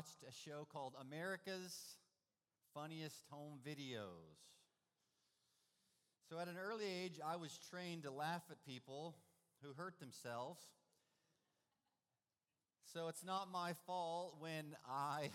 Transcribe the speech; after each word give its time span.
watched 0.00 0.24
a 0.26 0.48
show 0.48 0.66
called 0.72 0.94
America's 0.98 1.76
Funniest 2.72 3.22
Home 3.30 3.58
Videos. 3.62 4.38
So, 6.26 6.38
at 6.38 6.48
an 6.48 6.56
early 6.56 6.86
age, 6.86 7.20
I 7.22 7.36
was 7.36 7.58
trained 7.70 8.04
to 8.04 8.10
laugh 8.10 8.40
at 8.50 8.64
people 8.64 9.14
who 9.62 9.74
hurt 9.74 10.00
themselves. 10.00 10.62
So, 12.94 13.08
it's 13.08 13.22
not 13.22 13.52
my 13.52 13.74
fault 13.86 14.36
when 14.38 14.74
I. 14.88 15.28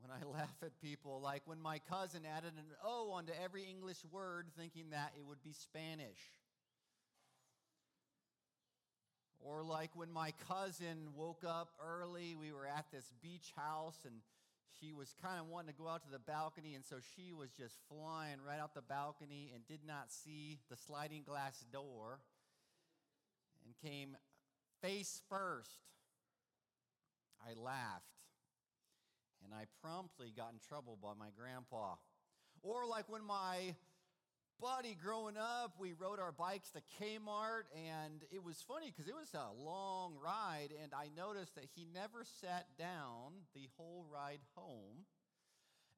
When 0.00 0.10
I 0.10 0.38
laugh 0.38 0.56
at 0.62 0.78
people, 0.80 1.22
like 1.22 1.42
when 1.46 1.60
my 1.60 1.80
cousin 1.90 2.22
added 2.24 2.52
an 2.56 2.64
O 2.84 3.12
onto 3.12 3.32
every 3.42 3.64
English 3.64 4.04
word 4.12 4.46
thinking 4.56 4.90
that 4.90 5.12
it 5.16 5.24
would 5.26 5.42
be 5.42 5.52
Spanish. 5.52 6.20
Or 9.40 9.62
like 9.62 9.90
when 9.94 10.12
my 10.12 10.32
cousin 10.48 11.08
woke 11.14 11.44
up 11.46 11.70
early, 11.84 12.34
we 12.34 12.52
were 12.52 12.66
at 12.66 12.86
this 12.92 13.12
beach 13.22 13.52
house 13.56 13.98
and 14.04 14.16
she 14.80 14.92
was 14.92 15.14
kind 15.22 15.40
of 15.40 15.46
wanting 15.48 15.74
to 15.74 15.78
go 15.80 15.88
out 15.88 16.02
to 16.02 16.10
the 16.10 16.18
balcony, 16.18 16.74
and 16.74 16.84
so 16.84 16.96
she 17.16 17.32
was 17.32 17.50
just 17.50 17.74
flying 17.88 18.36
right 18.46 18.60
out 18.60 18.74
the 18.74 18.82
balcony 18.82 19.50
and 19.54 19.66
did 19.66 19.80
not 19.86 20.12
see 20.12 20.58
the 20.70 20.76
sliding 20.76 21.22
glass 21.22 21.64
door 21.72 22.20
and 23.64 23.74
came 23.90 24.16
face 24.80 25.20
first. 25.28 25.80
I 27.40 27.54
laughed 27.58 28.04
and 29.44 29.54
I 29.54 29.64
promptly 29.82 30.32
got 30.36 30.52
in 30.52 30.58
trouble 30.68 30.98
by 31.00 31.12
my 31.18 31.28
grandpa. 31.36 31.94
Or 32.62 32.86
like 32.86 33.08
when 33.08 33.24
my 33.24 33.74
buddy 34.60 34.96
growing 35.00 35.36
up, 35.36 35.74
we 35.78 35.92
rode 35.92 36.18
our 36.18 36.32
bikes 36.32 36.70
to 36.70 36.80
Kmart, 36.98 37.70
and 37.74 38.24
it 38.32 38.42
was 38.42 38.62
funny 38.66 38.90
because 38.90 39.08
it 39.08 39.14
was 39.14 39.32
a 39.34 39.52
long 39.62 40.14
ride, 40.22 40.70
and 40.82 40.92
I 40.92 41.10
noticed 41.16 41.54
that 41.54 41.66
he 41.74 41.86
never 41.94 42.24
sat 42.40 42.66
down 42.78 43.46
the 43.54 43.68
whole 43.76 44.04
ride 44.12 44.40
home. 44.54 45.06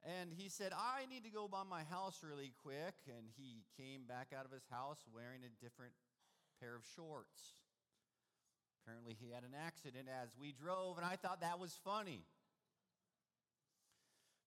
And 0.03 0.31
he 0.33 0.49
said, 0.49 0.73
I 0.73 1.05
need 1.05 1.23
to 1.25 1.29
go 1.29 1.47
by 1.47 1.61
my 1.63 1.83
house 1.83 2.23
really 2.27 2.53
quick. 2.63 2.95
And 3.05 3.27
he 3.37 3.61
came 3.77 4.05
back 4.07 4.29
out 4.35 4.45
of 4.45 4.51
his 4.51 4.65
house 4.71 4.97
wearing 5.13 5.41
a 5.45 5.63
different 5.63 5.93
pair 6.59 6.75
of 6.75 6.81
shorts. 6.95 7.53
Apparently, 8.81 9.15
he 9.19 9.29
had 9.29 9.43
an 9.43 9.53
accident 9.55 10.07
as 10.09 10.29
we 10.39 10.53
drove, 10.53 10.97
and 10.97 11.05
I 11.05 11.17
thought 11.17 11.41
that 11.41 11.59
was 11.59 11.77
funny. 11.85 12.25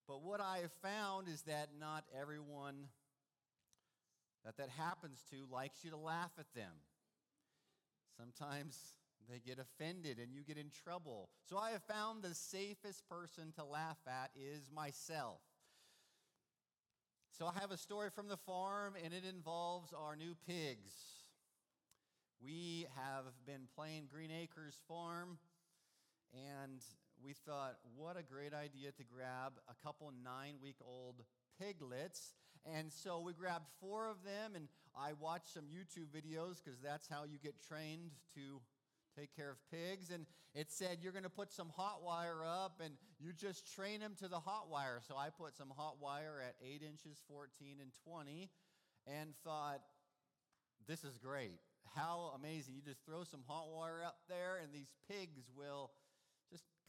But 0.08 0.22
what 0.22 0.40
I 0.40 0.58
have 0.58 0.72
found 0.82 1.28
is 1.28 1.42
that 1.42 1.70
not 1.78 2.04
everyone 2.20 2.88
that 4.44 4.56
that 4.58 4.68
happens 4.68 5.22
to 5.30 5.46
likes 5.52 5.84
you 5.84 5.90
to 5.90 5.96
laugh 5.96 6.32
at 6.38 6.52
them. 6.54 6.72
Sometimes 8.18 8.78
they 9.28 9.40
get 9.40 9.58
offended 9.58 10.18
and 10.18 10.34
you 10.34 10.42
get 10.42 10.58
in 10.58 10.70
trouble. 10.84 11.30
So 11.48 11.56
I 11.56 11.70
have 11.70 11.82
found 11.84 12.22
the 12.22 12.34
safest 12.34 13.08
person 13.08 13.52
to 13.56 13.64
laugh 13.64 13.98
at 14.06 14.30
is 14.36 14.70
myself. 14.74 15.40
So 17.38 17.46
I 17.46 17.58
have 17.60 17.70
a 17.70 17.76
story 17.76 18.10
from 18.14 18.28
the 18.28 18.36
farm 18.36 18.94
and 19.02 19.12
it 19.12 19.24
involves 19.28 19.92
our 19.92 20.14
new 20.14 20.34
pigs. 20.46 20.92
We 22.40 22.86
have 22.94 23.24
been 23.46 23.66
playing 23.74 24.08
Green 24.12 24.30
Acres 24.30 24.78
Farm 24.86 25.38
and 26.32 26.80
we 27.24 27.32
thought, 27.32 27.76
what 27.96 28.16
a 28.18 28.22
great 28.22 28.52
idea 28.52 28.92
to 28.92 29.02
grab 29.02 29.54
a 29.68 29.84
couple 29.84 30.12
nine 30.22 30.56
week 30.62 30.76
old 30.86 31.22
piglets. 31.60 32.34
And 32.72 32.92
so 32.92 33.20
we 33.20 33.32
grabbed 33.34 33.66
four 33.80 34.08
of 34.08 34.16
them, 34.24 34.52
and 34.54 34.68
I 34.96 35.12
watched 35.20 35.52
some 35.52 35.64
YouTube 35.64 36.08
videos 36.08 36.62
because 36.62 36.80
that's 36.82 37.06
how 37.08 37.24
you 37.24 37.38
get 37.42 37.54
trained 37.68 38.10
to 38.34 38.60
take 39.18 39.34
care 39.34 39.50
of 39.50 39.58
pigs. 39.70 40.10
And 40.10 40.26
it 40.54 40.70
said 40.70 40.98
you're 41.02 41.12
going 41.12 41.24
to 41.24 41.30
put 41.30 41.52
some 41.52 41.68
hot 41.68 42.02
wire 42.02 42.44
up 42.44 42.80
and 42.84 42.94
you 43.18 43.32
just 43.32 43.74
train 43.74 44.00
them 44.00 44.14
to 44.20 44.28
the 44.28 44.40
hot 44.40 44.68
wire. 44.70 45.00
So 45.06 45.16
I 45.16 45.28
put 45.30 45.56
some 45.56 45.72
hot 45.76 45.96
wire 46.00 46.42
at 46.46 46.54
8 46.64 46.82
inches, 46.82 47.22
14, 47.28 47.76
and 47.80 47.90
20 48.04 48.50
and 49.06 49.34
thought, 49.44 49.80
this 50.86 51.04
is 51.04 51.16
great. 51.16 51.60
How 51.94 52.32
amazing. 52.36 52.74
You 52.74 52.82
just 52.82 53.04
throw 53.04 53.24
some 53.24 53.40
hot 53.46 53.66
wire 53.74 54.02
up 54.04 54.16
there, 54.28 54.58
and 54.62 54.72
these 54.72 54.90
pigs 55.08 55.44
will 55.56 55.90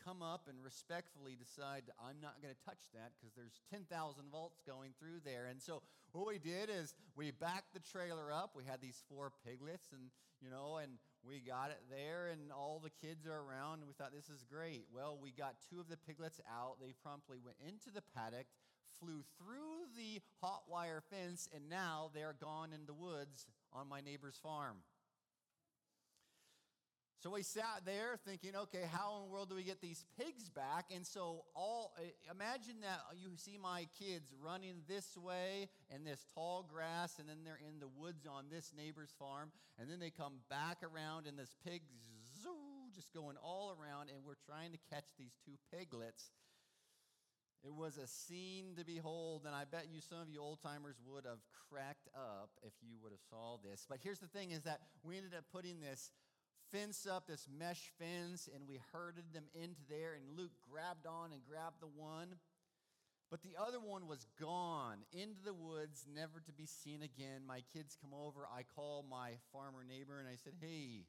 come 0.05 0.21
up 0.21 0.47
and 0.47 0.61
respectfully 0.63 1.35
decide, 1.35 1.83
I'm 1.97 2.21
not 2.21 2.37
going 2.41 2.53
to 2.53 2.65
touch 2.65 2.85
that 2.93 3.11
because 3.17 3.33
there's 3.33 3.59
10,000 3.73 3.89
volts 4.31 4.61
going 4.65 4.93
through 4.99 5.25
there. 5.25 5.47
And 5.49 5.59
so 5.59 5.81
what 6.13 6.27
we 6.27 6.37
did 6.37 6.69
is 6.69 6.93
we 7.15 7.31
backed 7.31 7.73
the 7.73 7.81
trailer 7.81 8.31
up. 8.31 8.51
We 8.55 8.63
had 8.63 8.81
these 8.81 9.01
four 9.09 9.31
piglets, 9.45 9.89
and, 9.91 10.13
you 10.41 10.49
know, 10.49 10.77
and 10.77 10.93
we 11.25 11.41
got 11.41 11.71
it 11.71 11.81
there, 11.89 12.29
and 12.31 12.51
all 12.51 12.79
the 12.79 12.93
kids 13.01 13.25
are 13.25 13.41
around, 13.41 13.79
and 13.79 13.87
we 13.87 13.93
thought, 13.93 14.13
this 14.13 14.29
is 14.29 14.45
great. 14.45 14.85
Well, 14.93 15.17
we 15.19 15.31
got 15.31 15.55
two 15.69 15.79
of 15.79 15.89
the 15.89 15.97
piglets 15.97 16.39
out. 16.45 16.77
They 16.79 16.93
promptly 17.01 17.37
went 17.43 17.57
into 17.65 17.89
the 17.89 18.03
paddock, 18.13 18.45
flew 18.99 19.25
through 19.41 19.89
the 19.97 20.21
hot 20.39 20.63
wire 20.69 21.01
fence, 21.01 21.49
and 21.53 21.67
now 21.67 22.11
they're 22.13 22.35
gone 22.39 22.69
in 22.73 22.85
the 22.85 22.93
woods 22.93 23.47
on 23.73 23.89
my 23.89 24.01
neighbor's 24.01 24.37
farm. 24.37 24.77
So 27.25 27.31
we 27.31 27.41
sat 27.41 27.81
there 27.87 28.19
thinking, 28.23 28.51
okay, 28.55 28.85
how 28.93 29.17
in 29.17 29.25
the 29.25 29.33
world 29.33 29.49
do 29.49 29.55
we 29.55 29.63
get 29.63 29.81
these 29.81 30.05
pigs 30.15 30.47
back? 30.47 30.93
And 30.93 31.03
so 31.03 31.45
all 31.55 31.95
eh, 31.97 32.13
imagine 32.29 32.75
that 32.83 33.01
you 33.17 33.29
see 33.35 33.57
my 33.57 33.87
kids 33.97 34.29
running 34.45 34.85
this 34.87 35.17
way 35.17 35.69
in 35.89 36.03
this 36.03 36.23
tall 36.35 36.69
grass, 36.71 37.17
and 37.17 37.27
then 37.27 37.37
they're 37.43 37.57
in 37.57 37.79
the 37.79 37.87
woods 37.87 38.27
on 38.27 38.45
this 38.51 38.73
neighbor's 38.77 39.09
farm, 39.17 39.49
and 39.79 39.89
then 39.89 39.99
they 39.99 40.11
come 40.11 40.33
back 40.51 40.83
around, 40.85 41.25
and 41.25 41.33
this 41.35 41.55
pig 41.65 41.81
zoo, 42.43 42.93
just 42.93 43.11
going 43.11 43.37
all 43.41 43.73
around, 43.73 44.09
and 44.13 44.23
we're 44.23 44.37
trying 44.45 44.71
to 44.73 44.77
catch 44.93 45.09
these 45.17 45.33
two 45.43 45.57
piglets. 45.73 46.29
It 47.65 47.73
was 47.73 47.97
a 47.97 48.05
scene 48.05 48.75
to 48.77 48.85
behold, 48.85 49.45
and 49.47 49.55
I 49.55 49.65
bet 49.65 49.87
you 49.91 49.99
some 49.99 50.21
of 50.21 50.29
you 50.29 50.39
old 50.41 50.61
timers 50.61 50.97
would 51.09 51.25
have 51.25 51.41
cracked 51.71 52.07
up 52.13 52.51
if 52.61 52.73
you 52.85 52.97
would 53.01 53.11
have 53.11 53.25
saw 53.27 53.57
this. 53.57 53.87
But 53.89 53.97
here's 54.03 54.19
the 54.19 54.27
thing: 54.27 54.51
is 54.51 54.61
that 54.69 54.81
we 55.01 55.17
ended 55.17 55.33
up 55.33 55.45
putting 55.51 55.81
this 55.81 56.11
fence 56.75 57.07
up, 57.09 57.27
this 57.27 57.47
mesh 57.57 57.91
fence, 57.97 58.49
and 58.53 58.67
we 58.67 58.81
herded 58.91 59.31
them 59.33 59.45
into 59.53 59.79
there. 59.89 60.13
And 60.13 60.37
Luke 60.37 60.51
grabbed 60.69 61.07
on 61.07 61.31
and 61.31 61.41
grabbed 61.47 61.81
the 61.81 61.87
one. 61.87 62.35
But 63.31 63.41
the 63.41 63.55
other 63.59 63.79
one 63.79 64.07
was 64.07 64.27
gone 64.39 64.97
into 65.13 65.41
the 65.43 65.53
woods, 65.53 66.05
never 66.13 66.41
to 66.45 66.51
be 66.51 66.65
seen 66.65 67.01
again. 67.01 67.41
My 67.47 67.61
kids 67.73 67.97
come 67.99 68.11
over. 68.13 68.41
I 68.45 68.63
call 68.75 69.05
my 69.09 69.31
farmer 69.51 69.83
neighbor 69.87 70.19
and 70.19 70.27
I 70.27 70.35
said, 70.43 70.53
Hey, 70.59 71.05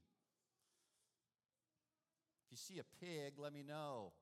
if 2.44 2.50
you 2.50 2.56
see 2.56 2.78
a 2.78 3.04
pig, 3.04 3.34
let 3.36 3.52
me 3.52 3.62
know. 3.66 4.12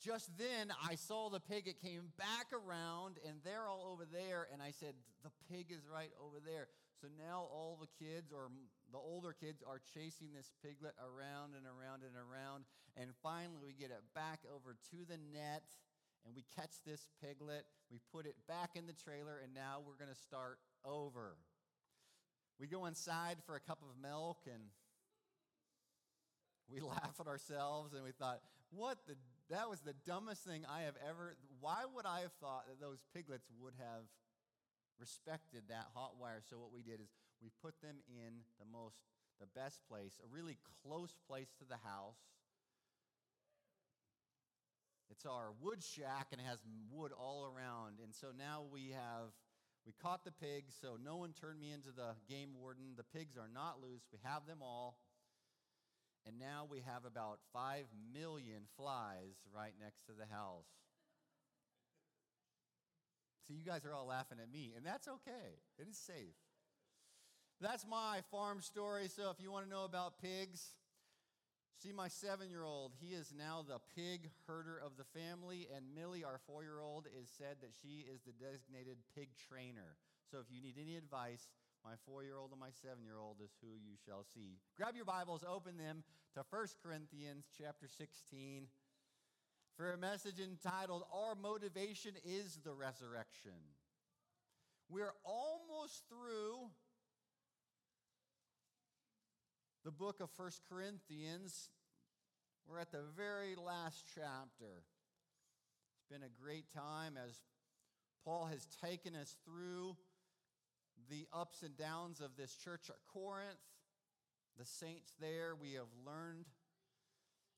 Just 0.00 0.30
then, 0.38 0.70
I 0.88 0.94
saw 0.94 1.28
the 1.28 1.40
pig. 1.40 1.66
It 1.66 1.82
came 1.82 2.12
back 2.16 2.52
around, 2.52 3.16
and 3.26 3.38
they're 3.42 3.66
all 3.66 3.90
over 3.92 4.04
there. 4.04 4.46
And 4.52 4.62
I 4.62 4.70
said, 4.70 4.94
The 5.24 5.30
pig 5.50 5.66
is 5.70 5.88
right 5.92 6.12
over 6.22 6.36
there. 6.44 6.68
So 7.00 7.08
now 7.18 7.48
all 7.50 7.78
the 7.80 8.04
kids, 8.04 8.32
or 8.32 8.48
the 8.92 8.98
older 8.98 9.32
kids, 9.32 9.62
are 9.66 9.80
chasing 9.94 10.32
this 10.34 10.50
piglet 10.64 10.94
around 11.00 11.52
and 11.54 11.66
around 11.66 12.02
and 12.02 12.16
around. 12.16 12.64
And 12.96 13.10
finally, 13.22 13.58
we 13.62 13.72
get 13.72 13.90
it 13.90 14.02
back 14.14 14.40
over 14.48 14.76
to 14.90 14.98
the 15.04 15.18
net, 15.32 15.64
and 16.24 16.34
we 16.34 16.44
catch 16.56 16.82
this 16.86 17.08
piglet. 17.22 17.66
We 17.90 18.00
put 18.12 18.26
it 18.26 18.36
back 18.48 18.76
in 18.76 18.86
the 18.86 18.96
trailer, 18.96 19.38
and 19.42 19.54
now 19.54 19.80
we're 19.84 19.98
going 19.98 20.14
to 20.14 20.22
start 20.22 20.58
over. 20.84 21.36
We 22.58 22.66
go 22.66 22.86
inside 22.86 23.36
for 23.46 23.54
a 23.56 23.60
cup 23.60 23.78
of 23.82 24.00
milk, 24.00 24.38
and 24.46 24.62
we 26.70 26.80
laugh 26.94 27.20
at 27.20 27.26
ourselves, 27.26 27.92
and 27.94 28.02
we 28.02 28.12
thought, 28.12 28.40
what 28.70 28.98
the 29.06 29.14
that 29.50 29.68
was 29.68 29.80
the 29.80 29.94
dumbest 30.04 30.44
thing 30.44 30.64
I 30.68 30.82
have 30.82 30.96
ever. 31.08 31.36
Why 31.60 31.84
would 31.94 32.04
I 32.04 32.20
have 32.20 32.32
thought 32.36 32.68
that 32.68 32.80
those 32.80 33.00
piglets 33.14 33.48
would 33.60 33.72
have 33.78 34.04
respected 35.00 35.62
that 35.68 35.88
hot 35.94 36.20
wire? 36.20 36.42
So 36.44 36.58
what 36.58 36.72
we 36.72 36.82
did 36.82 37.00
is 37.00 37.08
we 37.42 37.50
put 37.62 37.74
them 37.80 37.96
in 38.08 38.42
the 38.58 38.66
most, 38.70 38.96
the 39.40 39.46
best 39.54 39.80
place, 39.88 40.18
a 40.24 40.28
really 40.28 40.58
close 40.82 41.14
place 41.26 41.52
to 41.58 41.64
the 41.64 41.78
house. 41.84 42.18
It's 45.10 45.24
our 45.24 45.52
wood 45.60 45.82
shack 45.82 46.28
and 46.32 46.40
it 46.40 46.46
has 46.46 46.58
wood 46.92 47.12
all 47.12 47.46
around. 47.46 47.98
And 48.02 48.14
so 48.14 48.28
now 48.36 48.62
we 48.70 48.90
have 48.90 49.32
we 49.86 49.94
caught 50.02 50.22
the 50.22 50.32
pigs, 50.32 50.74
so 50.78 50.98
no 51.02 51.16
one 51.16 51.32
turned 51.32 51.58
me 51.58 51.72
into 51.72 51.88
the 51.96 52.12
game 52.28 52.50
warden. 52.60 52.92
The 52.96 53.08
pigs 53.18 53.38
are 53.38 53.48
not 53.48 53.80
loose. 53.80 54.02
We 54.12 54.18
have 54.22 54.44
them 54.46 54.58
all. 54.60 54.98
And 56.26 56.38
now 56.38 56.66
we 56.68 56.82
have 56.84 57.06
about 57.06 57.38
5 57.54 57.86
million 58.12 58.68
flies 58.76 59.40
right 59.54 59.72
next 59.80 60.04
to 60.06 60.12
the 60.12 60.26
house. 60.30 60.68
So 63.46 63.54
you 63.54 63.64
guys 63.64 63.86
are 63.86 63.94
all 63.94 64.06
laughing 64.06 64.36
at 64.42 64.52
me, 64.52 64.74
and 64.76 64.84
that's 64.84 65.08
okay. 65.08 65.56
It 65.78 65.88
is 65.88 65.96
safe. 65.96 66.36
That's 67.60 67.84
my 67.88 68.20
farm 68.30 68.60
story. 68.60 69.08
So 69.08 69.30
if 69.30 69.42
you 69.42 69.50
want 69.50 69.64
to 69.64 69.70
know 69.70 69.84
about 69.84 70.22
pigs, 70.22 70.62
see 71.82 71.92
my 71.92 72.06
seven 72.06 72.50
year 72.50 72.62
old. 72.62 72.92
He 73.00 73.14
is 73.14 73.34
now 73.36 73.64
the 73.66 73.80
pig 73.96 74.30
herder 74.46 74.78
of 74.78 74.92
the 74.96 75.04
family, 75.18 75.66
and 75.74 75.84
Millie, 75.94 76.22
our 76.22 76.38
four 76.46 76.62
year 76.62 76.78
old, 76.80 77.06
is 77.20 77.28
said 77.36 77.56
that 77.62 77.74
she 77.82 78.06
is 78.06 78.20
the 78.22 78.32
designated 78.32 78.98
pig 79.14 79.28
trainer. 79.48 79.98
So 80.30 80.38
if 80.38 80.46
you 80.54 80.62
need 80.62 80.76
any 80.80 80.96
advice, 80.96 81.48
My 81.84 81.94
four 82.04 82.22
year 82.22 82.36
old 82.36 82.50
and 82.50 82.60
my 82.60 82.70
seven 82.82 83.04
year 83.04 83.18
old 83.18 83.36
is 83.42 83.50
who 83.62 83.68
you 83.78 83.94
shall 84.04 84.24
see. 84.34 84.58
Grab 84.76 84.96
your 84.96 85.04
Bibles, 85.04 85.44
open 85.48 85.78
them 85.78 86.02
to 86.34 86.42
1 86.50 86.66
Corinthians 86.82 87.46
chapter 87.56 87.86
16 87.88 88.66
for 89.76 89.92
a 89.92 89.96
message 89.96 90.40
entitled 90.40 91.04
Our 91.12 91.34
Motivation 91.34 92.12
is 92.24 92.58
the 92.64 92.74
Resurrection. 92.74 93.56
We're 94.90 95.14
almost 95.24 96.02
through 96.08 96.68
the 99.88 99.92
book 99.92 100.20
of 100.20 100.28
First 100.36 100.60
Corinthians. 100.68 101.70
We're 102.68 102.78
at 102.78 102.92
the 102.92 103.04
very 103.16 103.54
last 103.56 104.04
chapter. 104.14 104.84
It's 105.96 106.04
been 106.10 106.22
a 106.22 106.42
great 106.42 106.66
time 106.74 107.14
as 107.16 107.40
Paul 108.22 108.50
has 108.52 108.66
taken 108.84 109.16
us 109.16 109.34
through 109.46 109.96
the 111.08 111.26
ups 111.32 111.62
and 111.62 111.74
downs 111.74 112.20
of 112.20 112.36
this 112.36 112.54
church 112.54 112.90
at 112.90 112.96
Corinth, 113.10 113.56
the 114.58 114.66
saints 114.66 115.14
there, 115.22 115.54
we 115.58 115.72
have 115.72 115.88
learned. 116.04 116.44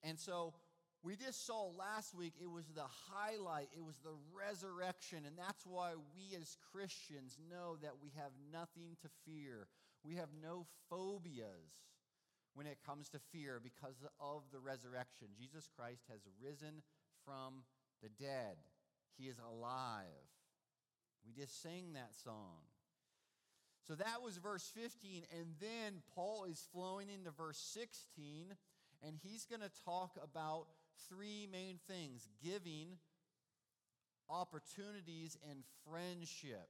And 0.04 0.16
so 0.16 0.54
we 1.02 1.16
just 1.16 1.44
saw 1.44 1.72
last 1.76 2.14
week 2.14 2.34
it 2.40 2.48
was 2.48 2.66
the 2.76 2.86
highlight, 3.10 3.70
it 3.76 3.84
was 3.84 3.98
the 4.04 4.14
resurrection. 4.32 5.24
And 5.26 5.36
that's 5.36 5.66
why 5.66 5.94
we 6.14 6.36
as 6.40 6.56
Christians 6.70 7.40
know 7.50 7.76
that 7.82 7.94
we 8.00 8.12
have 8.14 8.30
nothing 8.52 8.96
to 9.02 9.08
fear. 9.26 9.66
We 10.04 10.14
have 10.14 10.28
no 10.40 10.68
phobias 10.88 11.89
when 12.54 12.66
it 12.66 12.78
comes 12.84 13.08
to 13.10 13.18
fear 13.32 13.60
because 13.62 14.04
of 14.20 14.42
the 14.52 14.58
resurrection. 14.58 15.28
Jesus 15.38 15.68
Christ 15.76 16.02
has 16.10 16.20
risen 16.42 16.82
from 17.24 17.62
the 18.02 18.08
dead, 18.08 18.56
He 19.16 19.24
is 19.24 19.38
alive. 19.38 20.04
We 21.26 21.32
just 21.32 21.62
sang 21.62 21.92
that 21.94 22.14
song. 22.24 22.64
So 23.86 23.94
that 23.94 24.22
was 24.22 24.36
verse 24.36 24.70
15. 24.74 25.24
And 25.38 25.54
then 25.60 26.02
Paul 26.14 26.44
is 26.44 26.66
flowing 26.72 27.08
into 27.08 27.30
verse 27.30 27.58
16, 27.74 28.54
and 29.02 29.16
he's 29.22 29.44
going 29.44 29.60
to 29.62 29.70
talk 29.84 30.16
about 30.22 30.66
three 31.08 31.48
main 31.50 31.78
things 31.88 32.28
giving, 32.42 32.98
opportunities, 34.28 35.36
and 35.50 35.64
friendship. 35.88 36.68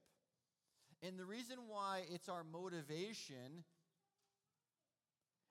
And 1.02 1.18
the 1.18 1.24
reason 1.24 1.56
why 1.68 2.02
it's 2.12 2.28
our 2.28 2.44
motivation 2.44 3.64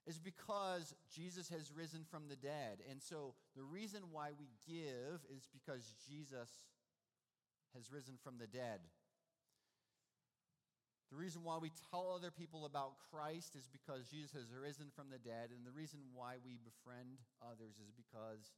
is 0.10 0.18
because 0.18 0.96
Jesus 1.14 1.50
has 1.50 1.72
risen 1.72 2.02
from 2.10 2.24
the 2.28 2.36
dead. 2.36 2.82
And 2.90 2.98
so 2.98 3.36
the 3.56 3.62
reason 3.62 4.02
why 4.12 4.32
we 4.34 4.50
give 4.66 5.22
is 5.30 5.46
because 5.54 5.94
Jesus 6.10 6.50
has 7.78 7.94
risen 7.94 8.18
from 8.18 8.42
the 8.42 8.48
dead. 8.48 8.82
The 11.12 11.18
reason 11.18 11.44
why 11.44 11.62
we 11.62 11.70
tell 11.94 12.10
other 12.10 12.34
people 12.34 12.66
about 12.66 12.98
Christ 13.14 13.54
is 13.54 13.70
because 13.70 14.10
Jesus 14.10 14.34
has 14.34 14.50
risen 14.50 14.90
from 14.96 15.14
the 15.14 15.22
dead. 15.22 15.54
And 15.54 15.62
the 15.62 15.78
reason 15.78 16.00
why 16.18 16.42
we 16.42 16.58
befriend 16.58 17.22
others 17.46 17.78
is 17.78 17.94
because 17.94 18.50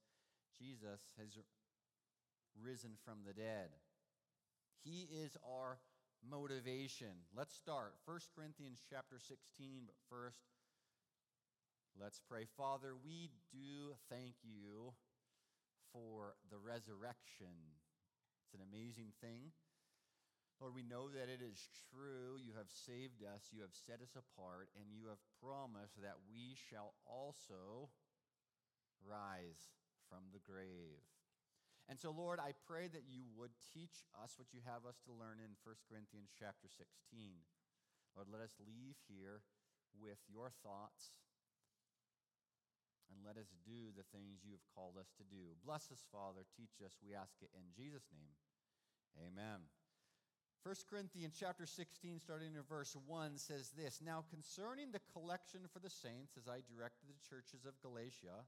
Jesus 0.55 1.03
has 1.19 1.35
risen 2.55 2.91
from 3.03 3.27
the 3.27 3.35
dead. 3.35 3.75
He 4.83 5.07
is 5.11 5.35
our 5.43 5.79
motivation. 6.23 7.27
Let's 7.35 7.55
start. 7.55 7.95
1 8.07 8.19
Corinthians 8.35 8.79
chapter 8.87 9.19
16, 9.19 9.83
but 9.87 9.99
first, 10.07 10.39
let's 11.99 12.21
pray. 12.23 12.45
Father, 12.57 12.93
we 12.95 13.31
do 13.51 13.95
thank 14.09 14.35
you 14.43 14.93
for 15.91 16.39
the 16.47 16.59
resurrection. 16.59 17.79
It's 18.45 18.55
an 18.55 18.63
amazing 18.63 19.11
thing. 19.19 19.51
Lord, 20.61 20.77
we 20.77 20.85
know 20.85 21.09
that 21.09 21.25
it 21.25 21.41
is 21.41 21.73
true. 21.89 22.37
You 22.37 22.53
have 22.53 22.69
saved 22.69 23.25
us, 23.25 23.49
you 23.49 23.65
have 23.65 23.73
set 23.73 23.97
us 23.97 24.13
apart, 24.13 24.69
and 24.77 24.93
you 24.93 25.09
have 25.09 25.21
promised 25.41 25.97
that 26.05 26.21
we 26.29 26.53
shall 26.53 26.93
also 27.01 27.89
rise 29.01 29.73
from 30.05 30.29
the 30.29 30.43
grave. 30.45 31.01
And 31.89 31.97
so, 31.97 32.13
Lord, 32.13 32.37
I 32.37 32.53
pray 32.69 32.85
that 32.93 33.09
you 33.09 33.25
would 33.33 33.57
teach 33.73 34.05
us 34.13 34.37
what 34.37 34.53
you 34.53 34.61
have 34.63 34.85
us 34.85 35.01
to 35.09 35.17
learn 35.17 35.41
in 35.41 35.57
1 35.65 35.89
Corinthians 35.89 36.29
chapter 36.37 36.69
16. 36.69 36.85
Lord, 38.13 38.29
let 38.29 38.45
us 38.45 38.53
leave 38.61 39.01
here 39.09 39.41
with 39.97 40.21
your 40.29 40.53
thoughts 40.61 41.17
and 43.11 43.19
let 43.27 43.35
us 43.35 43.51
do 43.67 43.91
the 43.93 44.07
things 44.15 44.41
you 44.41 44.55
have 44.55 44.71
called 44.71 44.95
us 44.95 45.11
to 45.19 45.25
do. 45.27 45.53
Bless 45.61 45.91
us, 45.91 46.07
Father. 46.09 46.47
Teach 46.55 46.79
us. 46.79 46.95
We 47.03 47.11
ask 47.13 47.35
it 47.43 47.51
in 47.51 47.67
Jesus' 47.75 48.07
name. 48.15 48.33
Amen. 49.19 49.67
1 50.63 50.75
Corinthians 50.87 51.33
chapter 51.33 51.65
16, 51.65 52.21
starting 52.21 52.53
in 52.53 52.61
verse 52.69 52.95
1, 52.95 53.37
says 53.37 53.73
this 53.75 53.99
Now 53.99 54.23
concerning 54.29 54.93
the 54.93 55.01
collection 55.11 55.61
for 55.73 55.79
the 55.79 55.89
saints, 55.89 56.37
as 56.37 56.47
I 56.47 56.61
directed 56.69 57.09
the 57.09 57.25
churches 57.25 57.65
of 57.65 57.81
Galatia, 57.81 58.45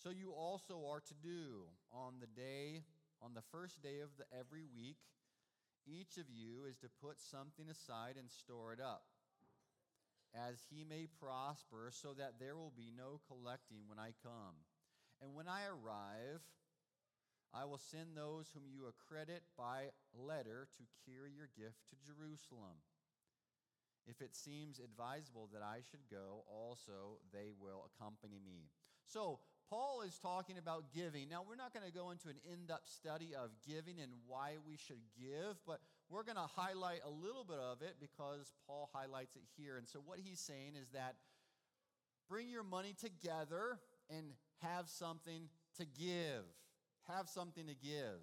so 0.00 0.08
you 0.08 0.32
also 0.32 0.82
are 0.88 1.04
to 1.04 1.14
do 1.22 1.68
on 1.92 2.18
the 2.18 2.32
day, 2.32 2.82
on 3.20 3.34
the 3.34 3.44
first 3.52 3.82
day 3.82 4.00
of 4.00 4.08
the, 4.16 4.24
every 4.32 4.64
week, 4.64 4.96
each 5.86 6.16
of 6.16 6.32
you 6.32 6.64
is 6.64 6.78
to 6.78 6.88
put 7.02 7.20
something 7.20 7.68
aside 7.68 8.16
and 8.18 8.30
store 8.30 8.72
it 8.72 8.80
up, 8.80 9.04
as 10.34 10.64
he 10.70 10.84
may 10.84 11.06
prosper, 11.20 11.90
so 11.92 12.14
that 12.14 12.40
there 12.40 12.56
will 12.56 12.72
be 12.74 12.90
no 12.96 13.20
collecting 13.28 13.84
when 13.86 13.98
I 13.98 14.12
come. 14.22 14.56
And 15.20 15.34
when 15.34 15.46
I 15.46 15.68
arrive, 15.68 16.42
I 17.54 17.64
will 17.64 17.78
send 17.78 18.16
those 18.16 18.48
whom 18.52 18.64
you 18.66 18.88
accredit 18.88 19.42
by 19.56 19.92
letter 20.16 20.68
to 20.78 20.84
carry 21.04 21.32
your 21.36 21.50
gift 21.56 21.84
to 21.90 22.00
Jerusalem. 22.00 22.80
If 24.06 24.20
it 24.20 24.34
seems 24.34 24.80
advisable 24.80 25.48
that 25.52 25.62
I 25.62 25.80
should 25.90 26.08
go, 26.10 26.44
also 26.48 27.20
they 27.32 27.52
will 27.60 27.86
accompany 27.92 28.40
me. 28.44 28.72
So, 29.06 29.38
Paul 29.68 30.02
is 30.02 30.18
talking 30.18 30.58
about 30.58 30.92
giving. 30.92 31.28
Now, 31.28 31.44
we're 31.46 31.56
not 31.56 31.72
going 31.72 31.86
to 31.86 31.92
go 31.92 32.10
into 32.10 32.28
an 32.28 32.36
in 32.44 32.66
depth 32.66 32.88
study 32.88 33.32
of 33.32 33.50
giving 33.66 34.00
and 34.00 34.12
why 34.26 34.56
we 34.66 34.76
should 34.76 35.00
give, 35.16 35.56
but 35.66 35.80
we're 36.12 36.24
going 36.24 36.36
to 36.36 36.50
highlight 36.54 37.00
a 37.06 37.10
little 37.10 37.44
bit 37.44 37.58
of 37.58 37.82
it 37.82 37.96
because 38.00 38.52
Paul 38.66 38.90
highlights 38.92 39.36
it 39.36 39.42
here. 39.56 39.78
And 39.78 39.88
so, 39.88 40.00
what 40.04 40.18
he's 40.18 40.40
saying 40.40 40.74
is 40.80 40.90
that 40.90 41.16
bring 42.28 42.48
your 42.48 42.64
money 42.64 42.94
together 42.98 43.78
and 44.10 44.26
have 44.60 44.88
something 44.88 45.48
to 45.78 45.86
give 45.86 46.44
have 47.08 47.28
something 47.28 47.66
to 47.66 47.74
give. 47.74 48.20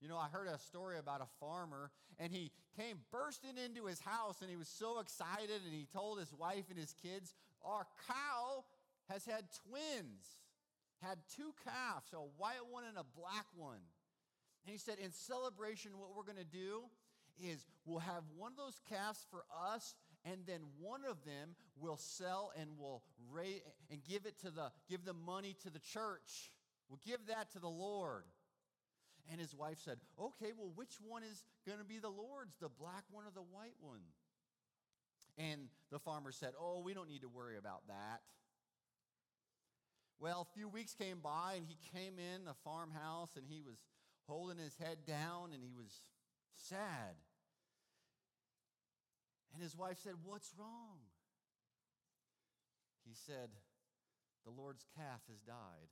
You 0.00 0.08
know, 0.08 0.18
I 0.18 0.28
heard 0.28 0.48
a 0.48 0.58
story 0.58 0.98
about 0.98 1.22
a 1.22 1.28
farmer, 1.40 1.90
and 2.18 2.32
he 2.32 2.50
came 2.76 2.98
bursting 3.10 3.56
into 3.56 3.86
his 3.86 4.00
house, 4.00 4.40
and 4.40 4.50
he 4.50 4.56
was 4.56 4.68
so 4.68 5.00
excited, 5.00 5.62
and 5.64 5.72
he 5.72 5.86
told 5.92 6.18
his 6.18 6.32
wife 6.32 6.64
and 6.68 6.78
his 6.78 6.92
kids, 6.92 7.32
Our 7.64 7.86
cow 8.06 8.64
has 9.08 9.24
had 9.24 9.44
twins, 9.66 10.26
had 11.00 11.18
two 11.34 11.54
calves, 11.64 12.12
a 12.12 12.16
white 12.16 12.66
one 12.70 12.84
and 12.88 12.98
a 12.98 13.04
black 13.18 13.46
one. 13.56 13.80
And 14.66 14.72
he 14.72 14.78
said, 14.78 14.96
In 15.02 15.12
celebration, 15.12 15.92
what 15.98 16.14
we're 16.14 16.24
going 16.24 16.44
to 16.44 16.44
do 16.44 16.82
is 17.42 17.66
we'll 17.84 17.98
have 18.00 18.22
one 18.36 18.52
of 18.52 18.58
those 18.58 18.80
calves 18.88 19.24
for 19.30 19.44
us, 19.72 19.94
and 20.24 20.38
then 20.46 20.60
one 20.80 21.02
of 21.08 21.24
them 21.24 21.54
will 21.78 21.96
sell 21.96 22.52
and 22.58 22.78
will 22.78 23.02
raise 23.30 23.60
and 23.90 24.00
give 24.04 24.26
it 24.26 24.38
to 24.40 24.50
the 24.50 24.70
give 24.88 25.04
the 25.04 25.12
money 25.12 25.56
to 25.62 25.70
the 25.70 25.78
church. 25.78 26.52
We'll 26.88 27.00
give 27.04 27.26
that 27.28 27.50
to 27.52 27.58
the 27.58 27.68
Lord. 27.68 28.24
And 29.30 29.40
his 29.40 29.54
wife 29.54 29.78
said, 29.82 29.98
Okay, 30.20 30.52
well, 30.56 30.70
which 30.74 30.96
one 31.06 31.22
is 31.22 31.44
going 31.66 31.78
to 31.78 31.84
be 31.84 31.98
the 31.98 32.10
Lord's, 32.10 32.54
the 32.60 32.68
black 32.68 33.04
one 33.10 33.24
or 33.24 33.30
the 33.34 33.40
white 33.40 33.76
one? 33.80 34.00
And 35.38 35.62
the 35.90 35.98
farmer 35.98 36.30
said, 36.30 36.52
Oh, 36.60 36.82
we 36.84 36.94
don't 36.94 37.08
need 37.08 37.22
to 37.22 37.28
worry 37.28 37.56
about 37.56 37.86
that. 37.88 38.20
Well, 40.20 40.46
a 40.48 40.58
few 40.58 40.68
weeks 40.68 40.94
came 40.94 41.18
by 41.22 41.54
and 41.56 41.66
he 41.66 41.76
came 41.92 42.18
in 42.18 42.44
the 42.44 42.54
farmhouse 42.64 43.30
and 43.36 43.44
he 43.48 43.60
was 43.60 43.76
holding 44.26 44.58
his 44.58 44.76
head 44.76 44.98
down 45.06 45.52
and 45.52 45.62
he 45.62 45.72
was 45.76 46.00
sad. 46.56 47.16
And 49.52 49.62
his 49.62 49.76
wife 49.76 49.98
said, 50.02 50.14
What's 50.24 50.52
wrong? 50.58 50.98
He 53.06 53.14
said, 53.14 53.50
The 54.44 54.50
Lord's 54.50 54.84
calf 54.96 55.20
has 55.28 55.40
died. 55.40 55.90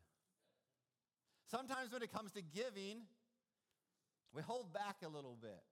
Sometimes 1.50 1.92
when 1.92 2.02
it 2.02 2.12
comes 2.12 2.32
to 2.32 2.42
giving, 2.42 3.02
we 4.34 4.42
hold 4.42 4.72
back 4.72 4.96
a 5.04 5.08
little 5.08 5.36
bit. 5.40 5.62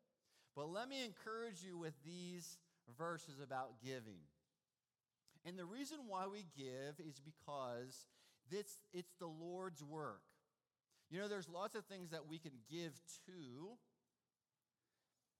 But 0.55 0.69
let 0.71 0.89
me 0.89 1.05
encourage 1.05 1.63
you 1.65 1.79
with 1.79 1.95
these 2.05 2.59
verses 2.99 3.41
about 3.43 3.81
giving. 3.83 4.21
And 5.47 5.59
the 5.59 5.65
reason 5.65 5.99
why 6.07 6.27
we 6.27 6.45
give 6.57 7.01
is 7.01 7.21
because 7.21 8.05
this, 8.51 8.79
it's 8.93 9.15
the 9.19 9.27
Lord's 9.27 9.83
work. 9.83 10.21
You 11.11 11.19
know, 11.19 11.29
there's 11.29 11.49
lots 11.49 11.75
of 11.75 11.85
things 11.87 12.11
that 12.11 12.29
we 12.29 12.39
can 12.39 12.53
give 12.71 12.93
to, 13.27 13.77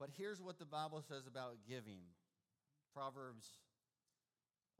but 0.00 0.09
here's 0.16 0.40
what 0.40 0.59
the 0.59 0.64
Bible 0.64 1.02
says 1.07 1.26
about 1.28 1.59
giving. 1.69 2.02
Proverbs 2.92 3.47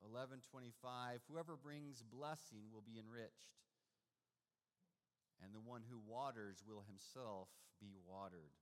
11:25 0.03 1.21
Whoever 1.29 1.57
brings 1.57 2.03
blessing 2.03 2.73
will 2.73 2.83
be 2.83 2.99
enriched 2.99 3.61
and 5.43 5.55
the 5.55 5.61
one 5.61 5.83
who 5.89 5.99
waters 6.07 6.63
will 6.67 6.85
himself 6.87 7.49
be 7.81 7.93
watered. 8.07 8.53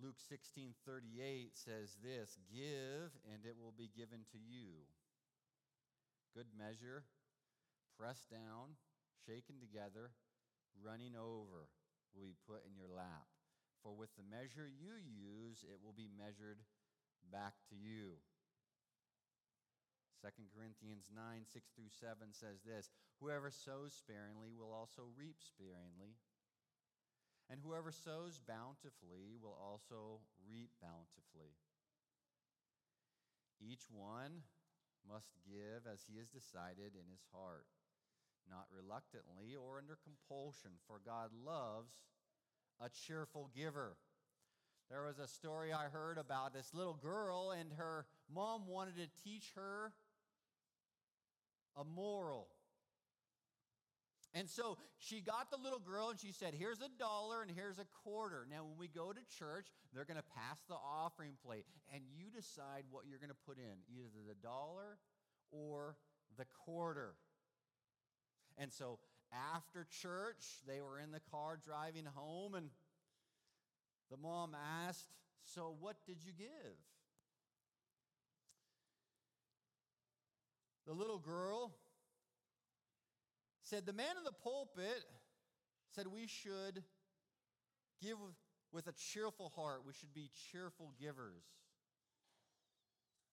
Luke 0.00 0.20
16 0.28 0.74
38 0.86 1.56
says 1.56 1.96
this 2.02 2.38
Give, 2.52 3.10
and 3.32 3.44
it 3.44 3.56
will 3.58 3.74
be 3.76 3.90
given 3.96 4.20
to 4.32 4.38
you. 4.38 4.86
Good 6.36 6.46
measure, 6.56 7.04
pressed 7.98 8.30
down, 8.30 8.78
shaken 9.26 9.58
together, 9.58 10.12
running 10.84 11.16
over, 11.18 11.66
will 12.14 12.26
be 12.26 12.38
put 12.46 12.64
in 12.64 12.76
your 12.76 12.90
lap. 12.90 13.28
For 13.82 13.94
with 13.94 14.10
the 14.18 14.26
measure 14.26 14.66
you 14.66 14.98
use, 14.98 15.62
it 15.62 15.78
will 15.78 15.94
be 15.94 16.10
measured 16.10 16.60
back 17.30 17.54
to 17.70 17.76
you. 17.78 18.18
2 20.18 20.34
Corinthians 20.50 21.06
9, 21.14 21.46
6 21.46 21.70
through 21.78 21.94
7 21.94 22.34
says 22.34 22.66
this 22.66 22.90
Whoever 23.22 23.54
sows 23.54 23.94
sparingly 23.94 24.50
will 24.50 24.74
also 24.74 25.06
reap 25.14 25.38
sparingly, 25.38 26.18
and 27.46 27.62
whoever 27.62 27.94
sows 27.94 28.42
bountifully 28.42 29.38
will 29.38 29.54
also 29.54 30.22
reap 30.42 30.74
bountifully. 30.82 31.54
Each 33.62 33.86
one 33.90 34.42
must 35.06 35.34
give 35.46 35.86
as 35.86 36.04
he 36.06 36.18
has 36.18 36.28
decided 36.28 36.94
in 36.98 37.06
his 37.10 37.24
heart, 37.34 37.66
not 38.50 38.66
reluctantly 38.74 39.54
or 39.54 39.78
under 39.78 39.98
compulsion, 40.02 40.70
for 40.86 41.00
God 41.04 41.30
loves 41.44 41.92
a 42.80 42.88
cheerful 42.88 43.50
giver. 43.54 43.96
There 44.90 45.04
was 45.04 45.18
a 45.18 45.28
story 45.28 45.72
I 45.72 45.88
heard 45.88 46.16
about 46.16 46.54
this 46.54 46.72
little 46.72 46.94
girl, 46.94 47.50
and 47.50 47.72
her 47.76 48.06
mom 48.32 48.66
wanted 48.66 48.96
to 48.96 49.08
teach 49.22 49.52
her 49.54 49.92
a 51.76 51.84
moral. 51.84 52.48
And 54.34 54.48
so 54.48 54.78
she 54.98 55.20
got 55.20 55.50
the 55.50 55.56
little 55.56 55.78
girl 55.78 56.10
and 56.10 56.20
she 56.20 56.32
said, 56.32 56.54
Here's 56.54 56.80
a 56.80 56.88
dollar 56.98 57.42
and 57.42 57.50
here's 57.50 57.78
a 57.78 57.86
quarter. 58.04 58.46
Now, 58.50 58.64
when 58.64 58.78
we 58.78 58.88
go 58.88 59.12
to 59.12 59.20
church, 59.38 59.66
they're 59.92 60.04
going 60.04 60.18
to 60.18 60.36
pass 60.36 60.58
the 60.68 60.74
offering 60.74 61.32
plate, 61.44 61.64
and 61.92 62.02
you 62.14 62.30
decide 62.30 62.84
what 62.90 63.04
you're 63.08 63.18
going 63.18 63.30
to 63.30 63.46
put 63.46 63.56
in 63.56 63.80
either 63.88 64.08
the 64.26 64.34
dollar 64.34 64.98
or 65.50 65.96
the 66.36 66.44
quarter. 66.64 67.14
And 68.58 68.72
so 68.72 68.98
after 69.54 69.86
church, 70.02 70.44
they 70.66 70.80
were 70.80 70.98
in 70.98 71.12
the 71.12 71.20
car 71.30 71.58
driving 71.64 72.04
home, 72.14 72.54
and 72.54 72.70
the 74.10 74.16
mom 74.16 74.56
asked, 74.86 75.08
So 75.42 75.76
what 75.80 75.96
did 76.06 76.24
you 76.24 76.32
give? 76.36 76.76
The 80.86 80.92
little 80.92 81.18
girl 81.18 81.72
said, 83.62 83.86
The 83.86 83.92
man 83.92 84.16
in 84.16 84.24
the 84.24 84.32
pulpit 84.32 85.04
said 85.94 86.06
we 86.06 86.26
should 86.26 86.82
give 88.02 88.16
with 88.72 88.86
a 88.86 88.92
cheerful 88.92 89.52
heart. 89.54 89.82
We 89.86 89.92
should 89.92 90.14
be 90.14 90.30
cheerful 90.50 90.92
givers. 91.00 91.44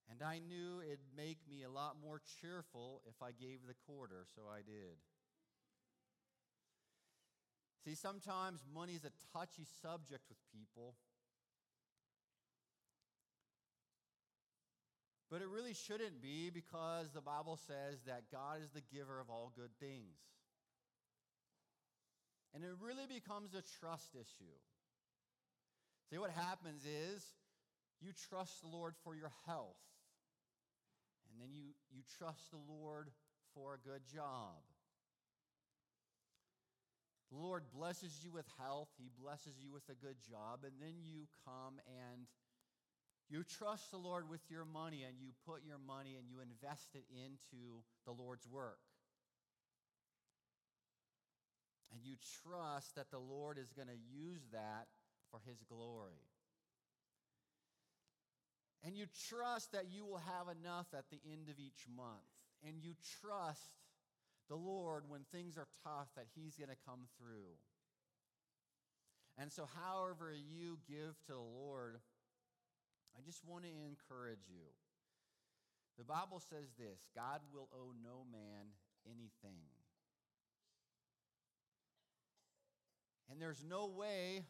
And 0.10 0.22
I 0.22 0.39
knew 0.39 0.82
it'd 0.82 1.00
make 1.17 1.39
me 1.50 1.63
a 1.63 1.70
lot 1.70 1.96
more 2.01 2.22
cheerful 2.41 3.01
if 3.10 3.15
I 3.24 3.32
gave 3.32 3.60
the 3.67 3.74
quarter, 3.88 4.25
so 4.36 4.44
I 4.51 4.58
did. 4.58 4.98
See, 7.85 7.93
sometimes 7.93 8.65
money 8.73 8.93
is 8.93 9.05
a 9.05 9.11
touchy 9.31 9.65
subject 9.81 10.23
with 10.27 10.39
people. 10.51 10.95
But 15.29 15.41
it 15.41 15.47
really 15.49 15.73
shouldn't 15.73 16.19
be 16.21 16.49
because 16.49 17.11
the 17.11 17.21
Bible 17.21 17.59
says 17.67 17.99
that 18.07 18.31
God 18.31 18.63
is 18.63 18.71
the 18.71 18.81
giver 18.95 19.19
of 19.19 19.29
all 19.29 19.51
good 19.55 19.69
things. 19.79 20.17
And 22.55 22.63
it 22.63 22.71
really 22.81 23.05
becomes 23.05 23.53
a 23.53 23.61
trust 23.79 24.15
issue. 24.15 24.57
See, 26.09 26.17
what 26.17 26.31
happens 26.31 26.85
is 26.85 27.23
you 28.01 28.11
trust 28.29 28.61
the 28.61 28.67
Lord 28.67 28.93
for 29.03 29.15
your 29.15 29.31
health, 29.45 29.75
and 31.29 31.41
then 31.41 31.53
you, 31.53 31.73
you 31.91 32.01
trust 32.17 32.49
the 32.51 32.73
Lord 32.73 33.09
for 33.53 33.73
a 33.75 33.77
good 33.77 34.01
job. 34.13 34.61
The 37.32 37.38
Lord 37.38 37.63
blesses 37.74 38.20
you 38.24 38.32
with 38.32 38.46
health, 38.60 38.89
He 38.98 39.10
blesses 39.22 39.55
you 39.60 39.72
with 39.72 39.88
a 39.89 39.96
good 39.96 40.17
job, 40.29 40.63
and 40.63 40.74
then 40.79 41.01
you 41.03 41.27
come 41.46 41.79
and 41.88 42.27
you 43.29 43.44
trust 43.44 43.89
the 43.89 43.98
Lord 43.98 44.29
with 44.29 44.41
your 44.50 44.65
money 44.65 45.03
and 45.08 45.17
you 45.20 45.29
put 45.48 45.65
your 45.65 45.79
money 45.79 46.15
and 46.15 46.29
you 46.29 46.38
invest 46.41 46.94
it 46.94 47.05
into 47.10 47.82
the 48.05 48.12
Lord's 48.12 48.48
work. 48.48 48.77
And 51.91 52.05
you 52.05 52.15
trust 52.44 52.96
that 52.96 53.10
the 53.10 53.20
Lord 53.20 53.58
is 53.58 53.72
going 53.74 53.88
to 53.88 53.98
use 54.13 54.41
that 54.51 54.88
for 55.32 55.39
His 55.48 55.63
glory. 55.63 56.22
And 58.86 58.96
you 58.96 59.05
trust 59.29 59.72
that 59.72 59.86
you 59.89 60.05
will 60.05 60.22
have 60.22 60.46
enough 60.62 60.88
at 60.94 61.10
the 61.10 61.20
end 61.25 61.50
of 61.50 61.58
each 61.58 61.88
month. 61.89 62.29
And 62.67 62.77
you 62.84 62.94
trust 63.22 63.72
the 64.49 64.55
Lord 64.55 65.03
when 65.07 65.21
things 65.31 65.57
are 65.57 65.67
tough 65.83 66.07
that 66.15 66.27
He's 66.35 66.57
going 66.57 66.69
to 66.69 66.85
come 66.85 67.07
through. 67.17 67.57
And 69.37 69.51
so, 69.51 69.67
however 69.83 70.33
you 70.33 70.77
give 70.87 71.15
to 71.27 71.33
the 71.33 71.37
Lord, 71.37 71.97
I 73.17 73.21
just 73.25 73.43
want 73.45 73.63
to 73.63 73.69
encourage 73.69 74.47
you. 74.47 74.71
The 75.97 76.03
Bible 76.03 76.41
says 76.49 76.71
this 76.77 76.99
God 77.15 77.41
will 77.53 77.69
owe 77.73 77.93
no 78.03 78.25
man 78.31 78.71
anything. 79.05 79.67
And 83.29 83.41
there's 83.41 83.63
no 83.67 83.87
way 83.87 84.45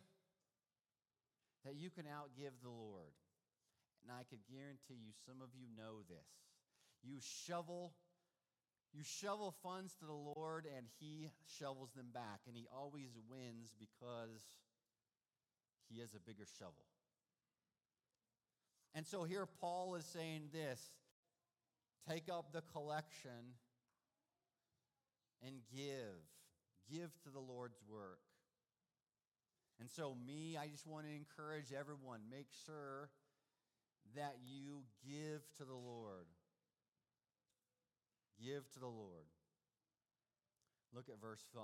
that 1.66 1.76
you 1.76 1.90
can 1.90 2.06
outgive 2.06 2.54
the 2.62 2.70
Lord. 2.70 3.14
And 4.04 4.12
I 4.12 4.24
could 4.30 4.44
guarantee 4.52 5.02
you, 5.02 5.14
some 5.26 5.42
of 5.42 5.50
you 5.56 5.66
know 5.76 6.04
this. 6.08 6.28
You 7.04 7.18
shovel. 7.20 7.94
You 8.96 9.04
shovel 9.04 9.54
funds 9.62 9.94
to 10.00 10.06
the 10.06 10.14
Lord 10.14 10.66
and 10.78 10.86
He 11.00 11.30
shovels 11.60 11.92
them 11.96 12.08
back. 12.14 12.40
And 12.48 12.56
He 12.56 12.66
always 12.74 13.10
wins 13.30 13.76
because 13.78 14.42
He 15.90 16.00
has 16.00 16.14
a 16.14 16.20
bigger 16.20 16.46
shovel. 16.58 16.86
And 18.94 19.06
so 19.06 19.26
here 19.26 19.46
Paul 19.60 19.96
is 19.96 20.06
saying 20.06 20.50
this 20.54 20.80
take 22.08 22.30
up 22.32 22.54
the 22.54 22.62
collection 22.72 23.60
and 25.46 25.56
give. 25.76 26.24
Give 26.90 27.10
to 27.24 27.30
the 27.30 27.40
Lord's 27.40 27.82
work. 27.90 28.20
And 29.80 29.90
so, 29.90 30.16
me, 30.26 30.56
I 30.56 30.68
just 30.68 30.88
want 30.88 31.06
to 31.06 31.12
encourage 31.12 31.74
everyone 31.78 32.22
make 32.32 32.48
sure 32.66 33.10
that 34.16 34.38
you 34.46 34.84
give 35.06 35.42
to 35.58 35.66
the 35.66 35.76
Lord. 35.76 36.28
Give 38.42 38.70
to 38.74 38.80
the 38.80 38.88
Lord. 38.88 39.26
Look 40.94 41.10
at 41.10 41.20
verse 41.22 41.44
5. 41.54 41.64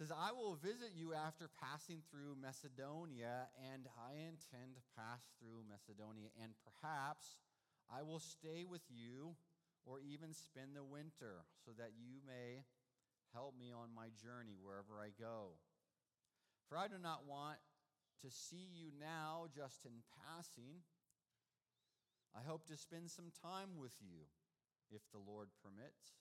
says, 0.00 0.08
I 0.16 0.32
will 0.32 0.56
visit 0.56 0.96
you 0.96 1.12
after 1.12 1.52
passing 1.60 2.00
through 2.08 2.32
Macedonia, 2.40 3.52
and 3.68 3.84
I 4.00 4.16
intend 4.16 4.80
to 4.80 4.92
pass 4.96 5.20
through 5.36 5.68
Macedonia, 5.68 6.32
and 6.40 6.56
perhaps 6.64 7.36
I 7.92 8.00
will 8.00 8.18
stay 8.18 8.64
with 8.64 8.80
you 8.88 9.36
or 9.84 10.00
even 10.00 10.32
spend 10.32 10.72
the 10.72 10.84
winter, 10.84 11.44
so 11.68 11.76
that 11.76 11.92
you 12.00 12.24
may 12.24 12.64
help 13.36 13.52
me 13.60 13.76
on 13.76 13.92
my 13.92 14.08
journey 14.16 14.56
wherever 14.56 14.96
I 14.96 15.12
go. 15.20 15.60
For 16.72 16.80
I 16.80 16.88
do 16.88 16.96
not 16.96 17.28
want 17.28 17.60
to 18.24 18.32
see 18.32 18.72
you 18.72 18.96
now 18.96 19.52
just 19.52 19.84
in 19.84 20.00
passing. 20.24 20.80
I 22.36 22.46
hope 22.46 22.66
to 22.68 22.76
spend 22.76 23.10
some 23.10 23.32
time 23.42 23.78
with 23.78 23.94
you, 24.00 24.26
if 24.90 25.02
the 25.12 25.18
Lord 25.18 25.48
permits. 25.62 26.14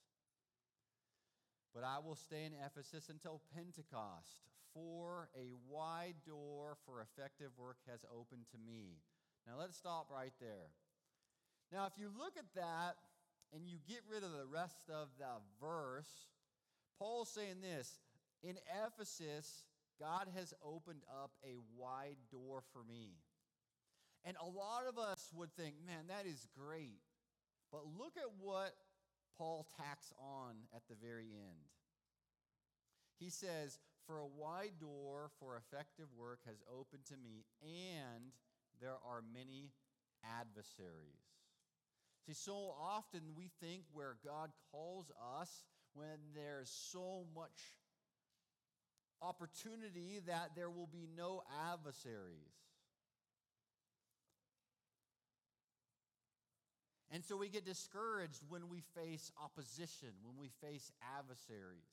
But 1.74 1.84
I 1.84 2.00
will 2.00 2.16
stay 2.16 2.46
in 2.46 2.54
Ephesus 2.66 3.10
until 3.10 3.42
Pentecost, 3.54 4.42
for 4.74 5.30
a 5.38 5.54
wide 5.70 6.16
door 6.26 6.78
for 6.86 7.02
effective 7.02 7.52
work 7.58 7.78
has 7.90 8.06
opened 8.10 8.46
to 8.52 8.58
me. 8.58 8.98
Now 9.48 9.54
let's 9.60 9.78
stop 9.78 10.08
right 10.12 10.34
there. 10.40 10.74
Now, 11.72 11.86
if 11.86 11.94
you 11.98 12.10
look 12.18 12.34
at 12.38 12.54
that 12.56 12.96
and 13.54 13.68
you 13.68 13.78
get 13.88 14.02
rid 14.12 14.24
of 14.24 14.32
the 14.32 14.46
rest 14.46 14.90
of 14.90 15.10
the 15.20 15.42
verse, 15.62 16.28
Paul's 16.98 17.30
saying 17.30 17.62
this 17.62 18.00
In 18.44 18.56
Ephesus, 18.86 19.66
God 20.00 20.28
has 20.36 20.54
opened 20.64 21.04
up 21.12 21.32
a 21.44 21.58
wide 21.78 22.18
door 22.32 22.62
for 22.74 22.84
me. 22.84 23.12
And 24.26 24.36
a 24.42 24.46
lot 24.46 24.84
of 24.88 24.98
us 24.98 25.19
would 25.34 25.54
think, 25.56 25.76
man, 25.86 26.08
that 26.08 26.26
is 26.26 26.48
great. 26.58 27.00
But 27.72 27.82
look 27.98 28.14
at 28.18 28.30
what 28.40 28.74
Paul 29.38 29.68
tacks 29.78 30.12
on 30.20 30.56
at 30.76 30.82
the 30.90 30.96
very 30.96 31.30
end. 31.34 31.70
He 33.20 33.30
says, 33.30 33.80
For 34.06 34.20
a 34.20 34.28
wide 34.28 34.80
door 34.80 35.30
for 35.40 35.58
effective 35.58 36.08
work 36.18 36.40
has 36.46 36.62
opened 36.70 37.06
to 37.06 37.18
me, 37.18 37.46
and 37.62 38.32
there 38.82 38.98
are 39.08 39.22
many 39.34 39.72
adversaries. 40.24 41.24
See, 42.26 42.34
so 42.34 42.74
often 42.80 43.22
we 43.36 43.50
think 43.62 43.84
where 43.94 44.18
God 44.26 44.52
calls 44.72 45.12
us 45.40 45.64
when 45.94 46.20
there's 46.36 46.70
so 46.70 47.26
much 47.36 47.74
opportunity 49.22 50.20
that 50.28 50.52
there 50.56 50.70
will 50.70 50.88
be 50.88 51.08
no 51.16 51.44
adversaries. 51.72 52.69
And 57.12 57.24
so 57.24 57.36
we 57.36 57.50
get 57.50 57.66
discouraged 57.66 58.42
when 58.50 58.70
we 58.70 58.84
face 58.96 59.32
opposition, 59.44 60.10
when 60.24 60.38
we 60.40 60.50
face 60.62 60.92
adversaries. 61.18 61.90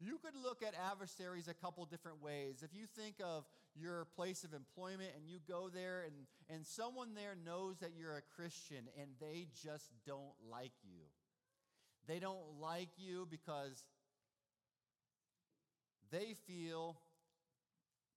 You 0.00 0.18
could 0.18 0.34
look 0.40 0.62
at 0.62 0.74
adversaries 0.90 1.48
a 1.48 1.54
couple 1.54 1.84
different 1.84 2.22
ways. 2.22 2.62
If 2.62 2.74
you 2.74 2.86
think 2.86 3.16
of 3.24 3.44
your 3.74 4.06
place 4.16 4.44
of 4.44 4.54
employment 4.54 5.10
and 5.16 5.28
you 5.28 5.38
go 5.48 5.68
there 5.68 6.02
and, 6.06 6.14
and 6.48 6.64
someone 6.64 7.14
there 7.14 7.36
knows 7.44 7.78
that 7.78 7.90
you're 7.96 8.16
a 8.16 8.22
Christian 8.36 8.88
and 9.00 9.10
they 9.20 9.46
just 9.62 9.90
don't 10.06 10.34
like 10.50 10.72
you. 10.84 11.02
They 12.06 12.20
don't 12.20 12.60
like 12.60 12.88
you 12.96 13.26
because 13.30 13.84
they 16.10 16.34
feel 16.46 16.96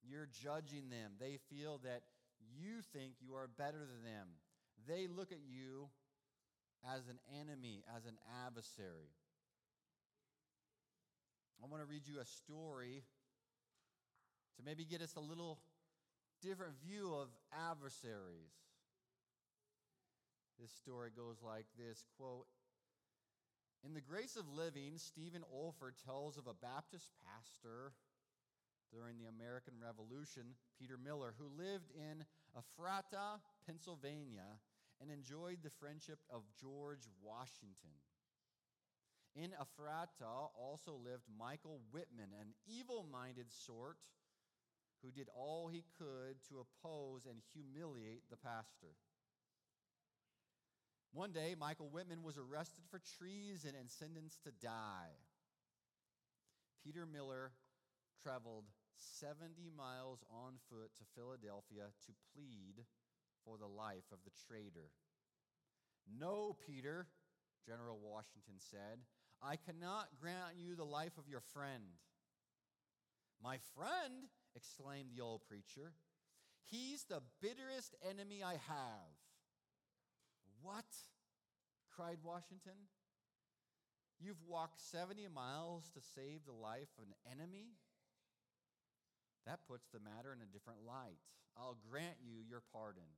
you're 0.07 0.29
judging 0.43 0.89
them. 0.89 1.11
They 1.19 1.39
feel 1.49 1.79
that 1.83 2.01
you 2.57 2.81
think 2.93 3.13
you 3.19 3.35
are 3.35 3.49
better 3.57 3.79
than 3.79 4.03
them. 4.03 4.27
They 4.87 5.07
look 5.07 5.31
at 5.31 5.39
you 5.47 5.89
as 6.95 7.07
an 7.07 7.19
enemy, 7.39 7.83
as 7.95 8.05
an 8.05 8.17
adversary. 8.45 9.11
I 11.63 11.67
want 11.67 11.83
to 11.83 11.87
read 11.87 12.07
you 12.07 12.19
a 12.19 12.25
story 12.25 13.03
to 14.57 14.63
maybe 14.65 14.83
get 14.83 15.01
us 15.01 15.15
a 15.15 15.19
little 15.19 15.59
different 16.41 16.73
view 16.83 17.13
of 17.13 17.29
adversaries. 17.69 18.55
This 20.59 20.71
story 20.71 21.09
goes 21.15 21.37
like 21.43 21.65
this 21.77 22.03
quote, 22.17 22.47
in 23.83 23.95
The 23.95 24.01
Grace 24.01 24.35
of 24.35 24.45
Living, 24.47 24.97
Stephen 24.97 25.41
Olford 25.49 25.97
tells 26.05 26.37
of 26.37 26.45
a 26.45 26.53
Baptist 26.53 27.09
pastor 27.25 27.93
during 28.93 29.17
the 29.17 29.25
American 29.25 29.73
Revolution, 29.81 30.53
Peter 30.79 30.97
Miller, 31.03 31.33
who 31.39 31.49
lived 31.57 31.89
in 31.97 32.23
Ephrata, 32.55 33.41
Pennsylvania, 33.65 34.61
and 35.01 35.09
enjoyed 35.09 35.57
the 35.63 35.73
friendship 35.79 36.19
of 36.29 36.43
George 36.59 37.09
Washington. 37.23 37.97
In 39.35 39.51
Ephrata 39.59 40.51
also 40.53 40.93
lived 40.93 41.23
Michael 41.39 41.81
Whitman, 41.91 42.29
an 42.39 42.53
evil 42.67 43.05
minded 43.11 43.51
sort 43.51 43.97
who 45.01 45.11
did 45.11 45.29
all 45.33 45.67
he 45.67 45.83
could 45.97 46.37
to 46.49 46.61
oppose 46.61 47.25
and 47.25 47.41
humiliate 47.53 48.29
the 48.29 48.37
pastor. 48.37 48.93
One 51.13 51.31
day, 51.31 51.55
Michael 51.59 51.89
Whitman 51.89 52.23
was 52.23 52.37
arrested 52.37 52.83
for 52.89 53.01
treason 53.17 53.71
and 53.77 53.89
sentenced 53.89 54.43
to 54.43 54.51
die. 54.61 55.15
Peter 56.83 57.05
Miller 57.05 57.51
traveled 58.23 58.65
70 58.95 59.71
miles 59.75 60.23
on 60.31 60.53
foot 60.69 60.91
to 60.97 61.03
Philadelphia 61.15 61.91
to 62.05 62.11
plead 62.33 62.85
for 63.45 63.57
the 63.57 63.67
life 63.67 64.07
of 64.11 64.19
the 64.23 64.31
traitor. 64.47 64.89
No, 66.19 66.55
Peter, 66.65 67.07
General 67.65 67.99
Washington 68.01 68.55
said, 68.57 68.99
I 69.41 69.55
cannot 69.55 70.09
grant 70.19 70.57
you 70.57 70.75
the 70.75 70.83
life 70.85 71.17
of 71.17 71.27
your 71.27 71.41
friend. 71.53 71.97
My 73.43 73.57
friend, 73.75 74.29
exclaimed 74.55 75.09
the 75.15 75.23
old 75.23 75.41
preacher, 75.47 75.93
he's 76.69 77.05
the 77.05 77.21
bitterest 77.41 77.95
enemy 78.07 78.43
I 78.43 78.53
have. 78.53 79.13
What? 80.61 80.85
cried 81.95 82.19
Washington. 82.23 82.87
You've 84.19 84.41
walked 84.47 84.79
70 84.79 85.27
miles 85.33 85.89
to 85.93 86.01
save 86.15 86.45
the 86.45 86.53
life 86.53 86.87
of 86.97 87.05
an 87.05 87.13
enemy? 87.25 87.73
That 89.45 89.65
puts 89.67 89.89
the 89.89 89.99
matter 89.99 90.31
in 90.31 90.41
a 90.41 90.53
different 90.53 90.85
light. 90.85 91.17
I'll 91.57 91.77
grant 91.89 92.21
you 92.21 92.45
your 92.47 92.61
pardon. 92.71 93.09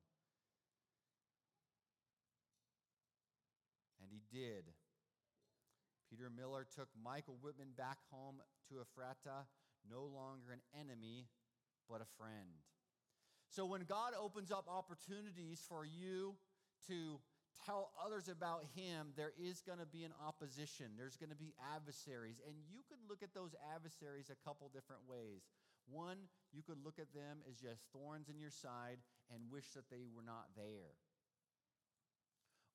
He 4.13 4.21
did. 4.29 4.69
Peter 6.09 6.29
Miller 6.29 6.67
took 6.69 6.89
Michael 6.93 7.41
Whitman 7.41 7.73
back 7.75 7.97
home 8.13 8.37
to 8.69 8.85
Ephrata, 8.85 9.49
no 9.89 10.05
longer 10.05 10.53
an 10.53 10.61
enemy, 10.77 11.25
but 11.89 12.01
a 12.01 12.09
friend. 12.21 12.61
So 13.49 13.65
when 13.65 13.81
God 13.89 14.13
opens 14.13 14.51
up 14.51 14.69
opportunities 14.69 15.65
for 15.67 15.85
you 15.85 16.35
to 16.87 17.17
tell 17.65 17.91
others 17.97 18.29
about 18.29 18.65
him, 18.75 19.13
there 19.17 19.33
is 19.41 19.61
going 19.61 19.79
to 19.79 19.85
be 19.85 20.03
an 20.03 20.13
opposition. 20.21 20.93
There's 20.97 21.17
going 21.17 21.29
to 21.29 21.35
be 21.35 21.53
adversaries. 21.73 22.37
And 22.45 22.55
you 22.69 22.85
could 22.85 23.01
look 23.09 23.23
at 23.23 23.33
those 23.33 23.55
adversaries 23.73 24.29
a 24.29 24.37
couple 24.45 24.69
different 24.69 25.01
ways. 25.09 25.41
One, 25.89 26.29
you 26.53 26.61
could 26.61 26.77
look 26.83 26.99
at 26.99 27.13
them 27.13 27.41
as 27.49 27.57
just 27.57 27.81
thorns 27.91 28.29
in 28.29 28.39
your 28.39 28.53
side 28.53 29.01
and 29.33 29.51
wish 29.51 29.71
that 29.73 29.89
they 29.89 30.05
were 30.13 30.25
not 30.25 30.53
there. 30.55 30.93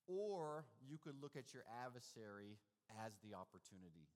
Or 0.08 0.64
you 0.88 0.96
could 0.98 1.14
look 1.20 1.36
at 1.36 1.52
your 1.52 1.64
adversary 1.84 2.56
as 3.04 3.12
the 3.22 3.36
opportunity. 3.36 4.08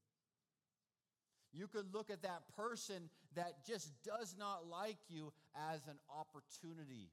You 1.53 1.69
could 1.69 1.93
look 1.93 2.11
at 2.11 2.23
that 2.23 2.49
person 2.57 3.11
that 3.37 3.67
just 3.67 3.93
does 4.03 4.35
not 4.39 4.67
like 4.67 4.97
you 5.09 5.33
as 5.55 5.87
an 5.87 5.99
opportunity, 6.09 7.11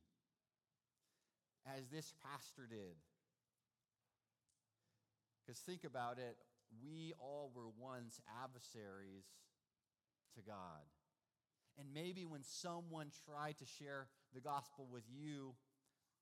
as 1.67 1.89
this 1.91 2.13
pastor 2.23 2.65
did. 2.69 2.95
Because 5.45 5.59
think 5.59 5.83
about 5.83 6.19
it, 6.19 6.37
we 6.81 7.13
all 7.19 7.51
were 7.53 7.69
once 7.77 8.21
adversaries 8.41 9.25
to 10.35 10.41
God. 10.41 10.87
And 11.77 11.87
maybe 11.93 12.25
when 12.25 12.43
someone 12.43 13.11
tried 13.25 13.57
to 13.57 13.65
share 13.65 14.07
the 14.33 14.39
gospel 14.39 14.87
with 14.91 15.03
you, 15.09 15.53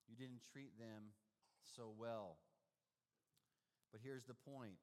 you 0.07 0.15
didn't 0.15 0.41
treat 0.51 0.77
them 0.79 1.13
so 1.75 1.91
well. 1.99 2.37
But 3.91 4.01
here's 4.03 4.25
the 4.25 4.35
point 4.35 4.77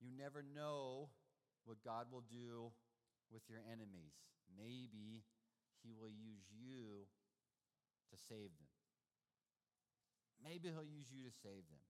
you 0.00 0.10
never 0.16 0.42
know 0.42 1.10
what 1.64 1.82
God 1.84 2.06
will 2.10 2.24
do 2.30 2.70
with 3.32 3.42
your 3.48 3.60
enemies. 3.66 4.14
Maybe 4.56 5.24
He 5.82 5.92
will 5.92 6.10
use 6.10 6.46
you 6.54 7.04
to 8.10 8.16
save 8.16 8.54
them. 8.56 8.72
Maybe 10.42 10.68
He'll 10.68 10.86
use 10.86 11.12
you 11.12 11.24
to 11.24 11.34
save 11.42 11.66
them. 11.68 11.82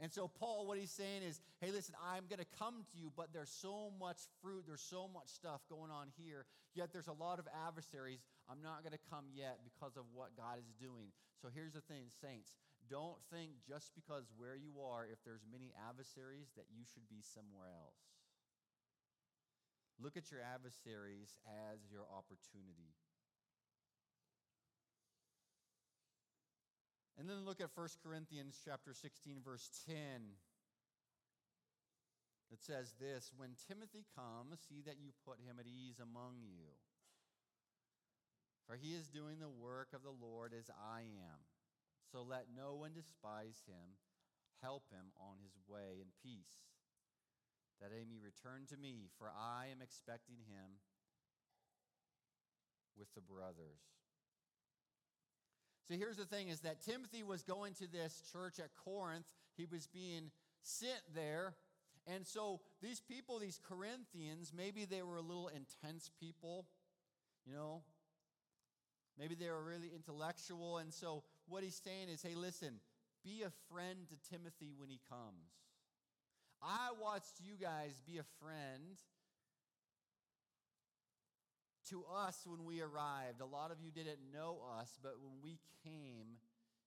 And 0.00 0.10
so, 0.10 0.26
Paul, 0.26 0.66
what 0.66 0.78
he's 0.78 0.90
saying 0.90 1.22
is, 1.22 1.40
hey, 1.60 1.70
listen, 1.70 1.94
I'm 2.02 2.24
going 2.26 2.40
to 2.40 2.58
come 2.58 2.82
to 2.90 2.98
you, 2.98 3.12
but 3.14 3.28
there's 3.32 3.52
so 3.52 3.92
much 4.00 4.18
fruit, 4.40 4.64
there's 4.66 4.82
so 4.82 5.06
much 5.06 5.28
stuff 5.28 5.60
going 5.70 5.92
on 5.92 6.08
here, 6.16 6.46
yet 6.74 6.92
there's 6.92 7.06
a 7.06 7.12
lot 7.12 7.38
of 7.38 7.46
adversaries. 7.68 8.18
I'm 8.50 8.62
not 8.62 8.82
going 8.82 8.98
to 8.98 9.04
come 9.10 9.26
yet 9.32 9.60
because 9.62 9.96
of 9.96 10.02
what 10.12 10.34
God 10.34 10.58
is 10.58 10.72
doing. 10.80 11.12
So, 11.40 11.48
here's 11.54 11.74
the 11.74 11.82
thing, 11.82 12.10
saints 12.20 12.56
don't 12.92 13.16
think 13.32 13.56
just 13.64 13.96
because 13.96 14.28
where 14.36 14.52
you 14.52 14.76
are, 14.84 15.08
if 15.08 15.16
there's 15.24 15.48
many 15.48 15.72
adversaries, 15.88 16.52
that 16.60 16.68
you 16.68 16.84
should 16.84 17.08
be 17.08 17.24
somewhere 17.24 17.72
else. 17.72 18.04
Look 19.96 20.20
at 20.20 20.28
your 20.28 20.44
adversaries 20.44 21.32
as 21.48 21.80
your 21.88 22.04
opportunity. 22.04 22.92
And 27.16 27.28
then 27.28 27.48
look 27.48 27.60
at 27.64 27.72
1 27.72 27.88
Corinthians 28.04 28.60
chapter 28.60 28.92
16 28.92 29.40
verse 29.40 29.70
10. 29.88 29.96
It 32.52 32.60
says 32.60 32.92
this, 33.00 33.32
when 33.32 33.56
Timothy 33.68 34.04
comes, 34.12 34.60
see 34.68 34.82
that 34.84 35.00
you 35.00 35.16
put 35.24 35.40
him 35.40 35.56
at 35.56 35.64
ease 35.64 35.96
among 35.96 36.44
you. 36.44 36.76
For 38.68 38.76
he 38.76 38.92
is 38.92 39.08
doing 39.08 39.40
the 39.40 39.48
work 39.48 39.88
of 39.94 40.02
the 40.02 40.12
Lord 40.12 40.52
as 40.52 40.68
I 40.68 41.00
am. 41.00 41.40
So 42.12 42.22
let 42.22 42.46
no 42.54 42.74
one 42.74 42.92
despise 42.94 43.64
him. 43.66 43.96
Help 44.60 44.84
him 44.92 45.10
on 45.18 45.40
his 45.42 45.56
way 45.66 45.98
in 45.98 46.06
peace, 46.22 46.62
that 47.80 47.90
he 47.90 48.04
may 48.04 48.20
return 48.22 48.62
to 48.68 48.76
me, 48.76 49.08
for 49.18 49.26
I 49.26 49.66
am 49.72 49.82
expecting 49.82 50.36
him 50.46 50.78
with 52.96 53.08
the 53.16 53.22
brothers. 53.22 53.82
So 55.88 55.94
here's 55.96 56.16
the 56.16 56.26
thing 56.26 56.48
is 56.48 56.60
that 56.60 56.84
Timothy 56.84 57.24
was 57.24 57.42
going 57.42 57.74
to 57.74 57.90
this 57.90 58.22
church 58.30 58.60
at 58.60 58.70
Corinth. 58.84 59.26
He 59.56 59.66
was 59.66 59.88
being 59.88 60.30
sent 60.62 61.02
there. 61.12 61.54
And 62.06 62.24
so 62.26 62.60
these 62.80 63.00
people, 63.00 63.40
these 63.40 63.58
Corinthians, 63.68 64.52
maybe 64.56 64.84
they 64.84 65.02
were 65.02 65.16
a 65.16 65.22
little 65.22 65.48
intense 65.48 66.10
people, 66.20 66.66
you 67.44 67.52
know. 67.52 67.82
Maybe 69.18 69.34
they 69.34 69.50
were 69.50 69.62
really 69.62 69.90
intellectual. 69.94 70.78
And 70.78 70.92
so 70.92 71.24
what 71.52 71.62
he's 71.62 71.80
saying 71.84 72.08
is, 72.08 72.22
hey, 72.22 72.34
listen, 72.34 72.80
be 73.22 73.42
a 73.42 73.52
friend 73.70 73.98
to 74.08 74.30
Timothy 74.30 74.72
when 74.74 74.88
he 74.88 74.98
comes. 75.10 75.52
I 76.62 76.90
watched 76.98 77.40
you 77.44 77.54
guys 77.60 78.00
be 78.06 78.16
a 78.16 78.24
friend 78.40 78.96
to 81.90 82.04
us 82.10 82.40
when 82.46 82.64
we 82.64 82.80
arrived. 82.80 83.42
A 83.42 83.46
lot 83.46 83.70
of 83.70 83.80
you 83.82 83.90
didn't 83.90 84.32
know 84.32 84.60
us, 84.80 84.98
but 85.02 85.16
when 85.20 85.42
we 85.42 85.58
came, 85.84 86.38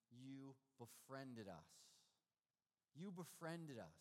you 0.10 0.56
befriended 0.80 1.47
us. 1.47 1.69
You 2.95 3.12
befriended 3.12 3.78
us. 3.78 3.99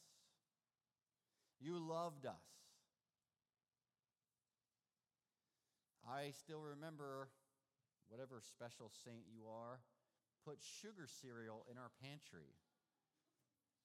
You 1.61 1.79
loved 1.79 2.25
us. 2.25 2.33
I 6.09 6.31
still 6.31 6.61
remember, 6.61 7.29
whatever 8.09 8.41
special 8.41 8.91
saint 9.05 9.25
you 9.31 9.43
are, 9.49 9.81
put 10.45 10.59
sugar 10.61 11.09
cereal 11.09 11.65
in 11.71 11.79
our 11.79 11.91
pantry. 12.03 12.53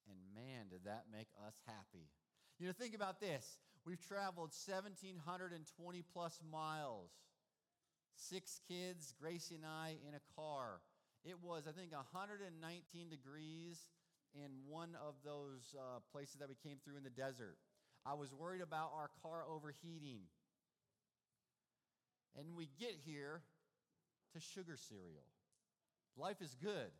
And 0.07 0.17
man, 0.35 0.67
did 0.69 0.85
that 0.85 1.05
make 1.11 1.27
us 1.47 1.55
happy. 1.65 2.11
You 2.59 2.67
know, 2.67 2.73
think 2.73 2.95
about 2.95 3.19
this. 3.19 3.57
We've 3.85 4.01
traveled 4.01 4.51
1,720 4.67 6.03
plus 6.13 6.39
miles. 6.51 7.11
Six 8.15 8.59
kids, 8.67 9.13
Gracie 9.19 9.55
and 9.55 9.65
I, 9.65 9.95
in 10.07 10.13
a 10.13 10.23
car. 10.35 10.81
It 11.23 11.39
was, 11.41 11.63
I 11.67 11.71
think, 11.71 11.91
119 11.93 12.51
degrees 13.09 13.79
in 14.35 14.51
one 14.67 14.95
of 14.95 15.15
those 15.23 15.75
uh, 15.75 15.99
places 16.11 16.37
that 16.39 16.49
we 16.49 16.55
came 16.55 16.77
through 16.83 16.97
in 16.97 17.03
the 17.03 17.09
desert. 17.09 17.57
I 18.05 18.13
was 18.13 18.33
worried 18.33 18.61
about 18.61 18.91
our 18.95 19.09
car 19.21 19.43
overheating. 19.47 20.27
And 22.37 22.55
we 22.55 22.69
get 22.79 22.95
here 23.05 23.41
to 24.33 24.39
sugar 24.39 24.77
cereal. 24.77 25.25
Life 26.17 26.41
is 26.41 26.55
good. 26.61 26.91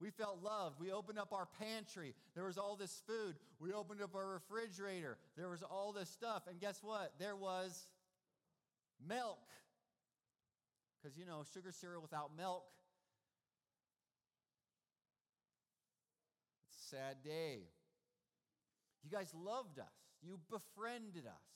We 0.00 0.10
felt 0.10 0.42
loved. 0.42 0.80
We 0.80 0.92
opened 0.92 1.18
up 1.18 1.32
our 1.32 1.48
pantry. 1.58 2.14
There 2.34 2.44
was 2.44 2.56
all 2.56 2.76
this 2.76 3.02
food. 3.06 3.34
We 3.58 3.72
opened 3.72 4.00
up 4.00 4.14
our 4.14 4.26
refrigerator. 4.26 5.18
There 5.36 5.48
was 5.48 5.62
all 5.62 5.92
this 5.92 6.08
stuff. 6.08 6.42
And 6.48 6.60
guess 6.60 6.78
what? 6.82 7.14
There 7.18 7.34
was 7.34 7.86
milk. 9.06 9.38
Because, 11.02 11.16
you 11.16 11.26
know, 11.26 11.42
sugar 11.52 11.72
cereal 11.72 12.02
without 12.02 12.30
milk, 12.36 12.64
it's 16.68 16.84
a 16.84 16.96
sad 16.96 17.16
day. 17.24 17.60
You 19.04 19.10
guys 19.10 19.32
loved 19.34 19.78
us, 19.78 19.86
you 20.22 20.38
befriended 20.50 21.26
us. 21.26 21.48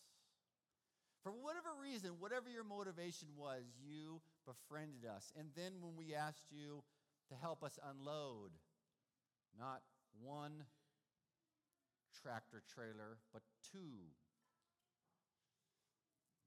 For 1.22 1.30
whatever 1.30 1.70
reason, 1.80 2.18
whatever 2.18 2.50
your 2.50 2.64
motivation 2.64 3.28
was, 3.36 3.62
you 3.78 4.20
befriended 4.44 5.06
us. 5.08 5.32
And 5.38 5.48
then 5.56 5.72
when 5.80 5.96
we 5.96 6.14
asked 6.14 6.50
you 6.50 6.82
to 7.28 7.34
help 7.40 7.62
us 7.62 7.78
unload, 7.90 8.50
not 9.58 9.82
one 10.20 10.64
tractor 12.22 12.62
trailer, 12.74 13.18
but 13.32 13.42
two. 13.70 14.10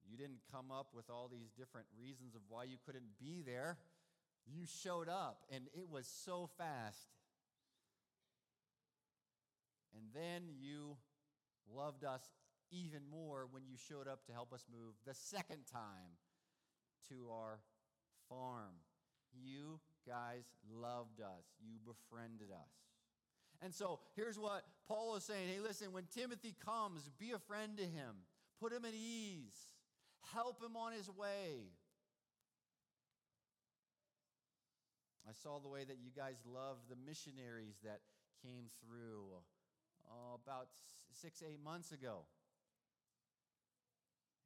You 0.09 0.17
didn't 0.17 0.41
come 0.51 0.71
up 0.71 0.87
with 0.93 1.09
all 1.09 1.29
these 1.31 1.49
different 1.57 1.87
reasons 1.99 2.35
of 2.35 2.41
why 2.49 2.65
you 2.65 2.77
couldn't 2.85 3.17
be 3.19 3.41
there. 3.45 3.77
You 4.45 4.65
showed 4.83 5.09
up, 5.09 5.43
and 5.51 5.65
it 5.73 5.89
was 5.89 6.05
so 6.05 6.49
fast. 6.57 7.09
And 9.95 10.03
then 10.13 10.43
you 10.59 10.97
loved 11.73 12.03
us 12.03 12.21
even 12.71 13.01
more 13.09 13.47
when 13.49 13.63
you 13.67 13.77
showed 13.77 14.07
up 14.07 14.25
to 14.25 14.33
help 14.33 14.53
us 14.53 14.65
move 14.71 14.93
the 15.05 15.13
second 15.13 15.65
time 15.71 16.17
to 17.09 17.29
our 17.31 17.59
farm. 18.29 18.75
You 19.33 19.79
guys 20.07 20.43
loved 20.71 21.21
us, 21.21 21.45
you 21.59 21.77
befriended 21.85 22.51
us. 22.51 22.71
And 23.61 23.73
so 23.73 23.99
here's 24.15 24.37
what 24.37 24.63
Paul 24.87 25.15
is 25.15 25.23
saying 25.23 25.49
Hey, 25.49 25.59
listen, 25.59 25.91
when 25.91 26.05
Timothy 26.13 26.55
comes, 26.63 27.09
be 27.19 27.31
a 27.31 27.39
friend 27.39 27.77
to 27.77 27.83
him, 27.83 28.15
put 28.59 28.71
him 28.71 28.85
at 28.85 28.93
ease, 28.93 29.57
help 30.33 30.61
him 30.61 30.75
on 30.75 30.93
his 30.93 31.09
way. 31.09 31.71
I 35.27 35.33
saw 35.33 35.59
the 35.59 35.67
way 35.67 35.83
that 35.83 35.97
you 35.97 36.11
guys 36.15 36.35
loved 36.45 36.87
the 36.87 36.95
missionaries 36.95 37.77
that 37.83 38.01
came 38.43 38.65
through 38.79 39.25
uh, 40.07 40.35
about 40.35 40.67
six, 41.11 41.41
eight 41.41 41.63
months 41.63 41.91
ago. 41.91 42.25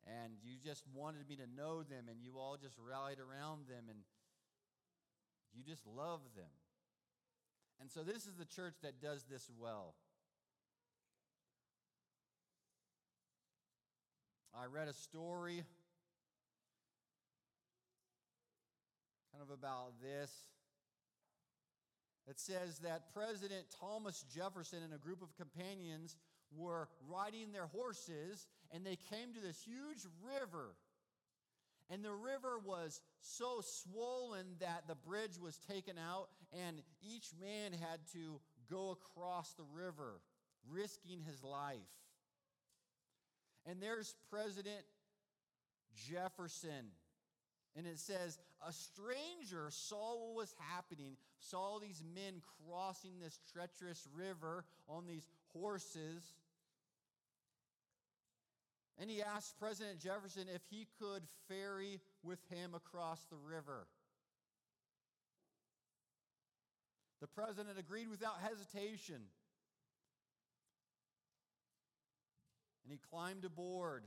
And 0.10 0.34
you 0.44 0.58
just 0.64 0.84
wanted 0.96 1.30
me 1.30 1.36
to 1.36 1.46
know 1.56 1.84
them, 1.84 2.10
and 2.10 2.18
you 2.22 2.40
all 2.40 2.58
just 2.60 2.76
rallied 2.80 3.20
around 3.20 3.68
them, 3.68 3.86
and 3.90 4.00
you 5.54 5.64
just 5.64 5.86
love 5.86 6.22
them. 6.36 6.50
And 7.80 7.92
so, 7.92 8.02
this 8.02 8.26
is 8.26 8.36
the 8.36 8.46
church 8.46 8.74
that 8.82 9.02
does 9.02 9.26
this 9.30 9.50
well. 9.60 9.94
I 14.60 14.66
read 14.66 14.88
a 14.88 14.94
story 14.94 15.64
kind 19.32 19.44
of 19.44 19.58
about 19.58 19.94
this. 20.02 20.32
It 22.28 22.40
says 22.40 22.80
that 22.80 23.14
President 23.14 23.66
Thomas 23.80 24.26
Jefferson 24.36 24.80
and 24.84 24.94
a 24.94 24.98
group 24.98 25.22
of 25.22 25.36
companions 25.36 26.18
were 26.56 26.88
riding 27.08 27.52
their 27.52 27.68
horses 27.68 28.48
and 28.72 28.86
they 28.86 28.98
came 29.10 29.34
to 29.34 29.40
this 29.40 29.62
huge 29.62 30.06
river. 30.24 30.76
And 31.90 32.06
the 32.06 32.14
river 32.14 32.60
was 32.64 33.02
so 33.22 33.62
swollen 33.62 34.46
that 34.60 34.84
the 34.88 34.96
bridge 34.96 35.40
was 35.42 35.58
taken 35.58 35.96
out, 35.98 36.30
and 36.54 36.78
each 37.02 37.30
man 37.42 37.72
had 37.72 38.00
to 38.14 38.40
go 38.70 38.92
across 38.92 39.54
the 39.54 39.64
river, 39.76 40.22
risking 40.70 41.22
his 41.22 41.44
life. 41.44 41.80
And 43.66 43.82
there's 43.82 44.14
President 44.30 44.86
Jefferson. 45.96 46.92
And 47.76 47.88
it 47.88 47.98
says, 47.98 48.38
a 48.68 48.74
stranger 48.74 49.68
saw 49.70 50.16
what 50.16 50.36
was 50.36 50.56
happening, 50.74 51.16
saw 51.40 51.80
these 51.80 52.04
men 52.14 52.42
crossing 52.68 53.20
this 53.20 53.40
treacherous 53.54 54.08
river 54.16 54.66
on 54.88 55.08
these 55.08 55.26
horses. 55.54 56.24
And 59.00 59.10
he 59.10 59.22
asked 59.22 59.58
President 59.60 60.00
Jefferson 60.00 60.48
if 60.54 60.62
he 60.70 60.88
could 61.00 61.24
ferry 61.48 62.02
with 62.24 62.40
him 62.50 62.76
across 62.76 63.26
the 63.26 63.38
river. 63.38 63.88
The 67.22 67.28
president 67.28 67.78
agreed 67.78 68.10
without 68.10 68.36
hesitation. 68.42 69.22
And 72.84 72.92
he 72.92 73.00
climbed 73.10 73.46
aboard. 73.46 74.04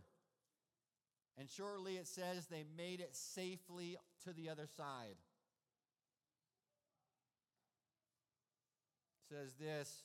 And 1.38 1.48
shortly 1.48 1.96
it 1.96 2.06
says 2.06 2.46
they 2.46 2.64
made 2.76 3.00
it 3.00 3.14
safely 3.14 3.96
to 4.24 4.32
the 4.32 4.50
other 4.50 4.66
side. 4.76 5.16
It 9.30 9.34
says 9.34 9.54
this 9.54 10.04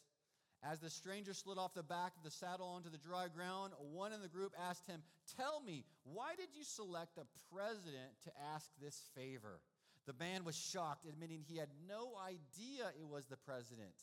as 0.63 0.79
the 0.79 0.89
stranger 0.89 1.33
slid 1.33 1.57
off 1.57 1.73
the 1.73 1.83
back 1.83 2.13
of 2.17 2.23
the 2.23 2.31
saddle 2.31 2.67
onto 2.67 2.89
the 2.89 2.97
dry 2.97 3.27
ground, 3.27 3.73
one 3.79 4.11
in 4.11 4.21
the 4.21 4.27
group 4.27 4.53
asked 4.69 4.87
him, 4.87 5.01
Tell 5.37 5.61
me, 5.61 5.85
why 6.03 6.35
did 6.35 6.49
you 6.55 6.63
select 6.63 7.17
a 7.17 7.25
president 7.53 8.11
to 8.23 8.31
ask 8.53 8.69
this 8.81 9.03
favor? 9.15 9.59
The 10.07 10.13
man 10.13 10.45
was 10.45 10.55
shocked, 10.55 11.05
admitting 11.05 11.43
he 11.47 11.57
had 11.57 11.69
no 11.87 12.13
idea 12.25 12.91
it 12.99 13.07
was 13.07 13.27
the 13.27 13.37
president. 13.37 13.93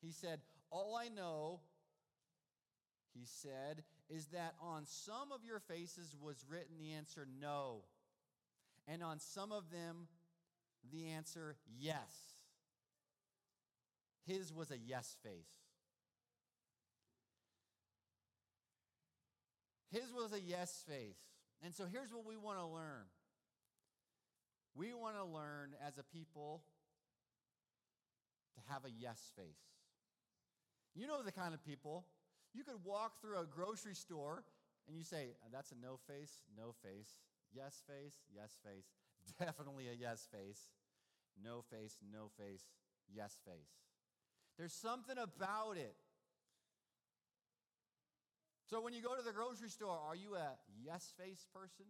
He 0.00 0.12
said, 0.12 0.40
All 0.70 0.96
I 0.96 1.08
know, 1.08 1.60
he 3.14 3.24
said, 3.24 3.84
is 4.08 4.26
that 4.28 4.54
on 4.60 4.86
some 4.86 5.30
of 5.32 5.44
your 5.44 5.60
faces 5.60 6.16
was 6.20 6.44
written 6.48 6.78
the 6.78 6.92
answer 6.92 7.26
no, 7.40 7.82
and 8.88 9.02
on 9.02 9.20
some 9.20 9.52
of 9.52 9.70
them, 9.70 10.08
the 10.92 11.08
answer 11.08 11.56
yes. 11.78 12.33
His 14.26 14.52
was 14.52 14.70
a 14.70 14.78
yes 14.78 15.16
face. 15.22 15.50
His 19.90 20.12
was 20.12 20.32
a 20.32 20.40
yes 20.40 20.82
face. 20.88 21.20
And 21.62 21.74
so 21.74 21.84
here's 21.90 22.12
what 22.12 22.26
we 22.26 22.36
want 22.36 22.58
to 22.58 22.66
learn 22.66 23.04
we 24.76 24.92
want 24.92 25.14
to 25.16 25.24
learn 25.24 25.70
as 25.86 25.98
a 25.98 26.02
people 26.02 26.62
to 28.56 28.72
have 28.72 28.84
a 28.84 28.90
yes 28.90 29.30
face. 29.36 29.62
You 30.94 31.06
know 31.06 31.22
the 31.22 31.32
kind 31.32 31.54
of 31.54 31.64
people. 31.64 32.06
You 32.54 32.64
could 32.64 32.84
walk 32.84 33.20
through 33.20 33.38
a 33.38 33.46
grocery 33.46 33.94
store 33.94 34.44
and 34.88 34.96
you 34.96 35.04
say, 35.04 35.34
uh, 35.44 35.48
That's 35.52 35.72
a 35.72 35.76
no 35.80 35.98
face, 36.08 36.40
no 36.56 36.74
face, 36.82 37.14
yes 37.52 37.82
face, 37.86 38.16
yes 38.34 38.56
face, 38.64 38.86
definitely 39.38 39.88
a 39.88 39.92
yes 39.92 40.26
face, 40.30 40.70
no 41.42 41.62
face, 41.70 41.96
no 42.12 42.30
face, 42.38 42.64
yes 43.12 43.38
face. 43.44 43.70
There's 44.58 44.72
something 44.72 45.16
about 45.18 45.76
it. 45.76 45.94
So 48.70 48.80
when 48.80 48.94
you 48.94 49.02
go 49.02 49.14
to 49.14 49.22
the 49.22 49.32
grocery 49.32 49.68
store, 49.68 49.98
are 50.08 50.16
you 50.16 50.34
a 50.36 50.56
yes 50.84 51.12
face 51.18 51.46
person? 51.52 51.86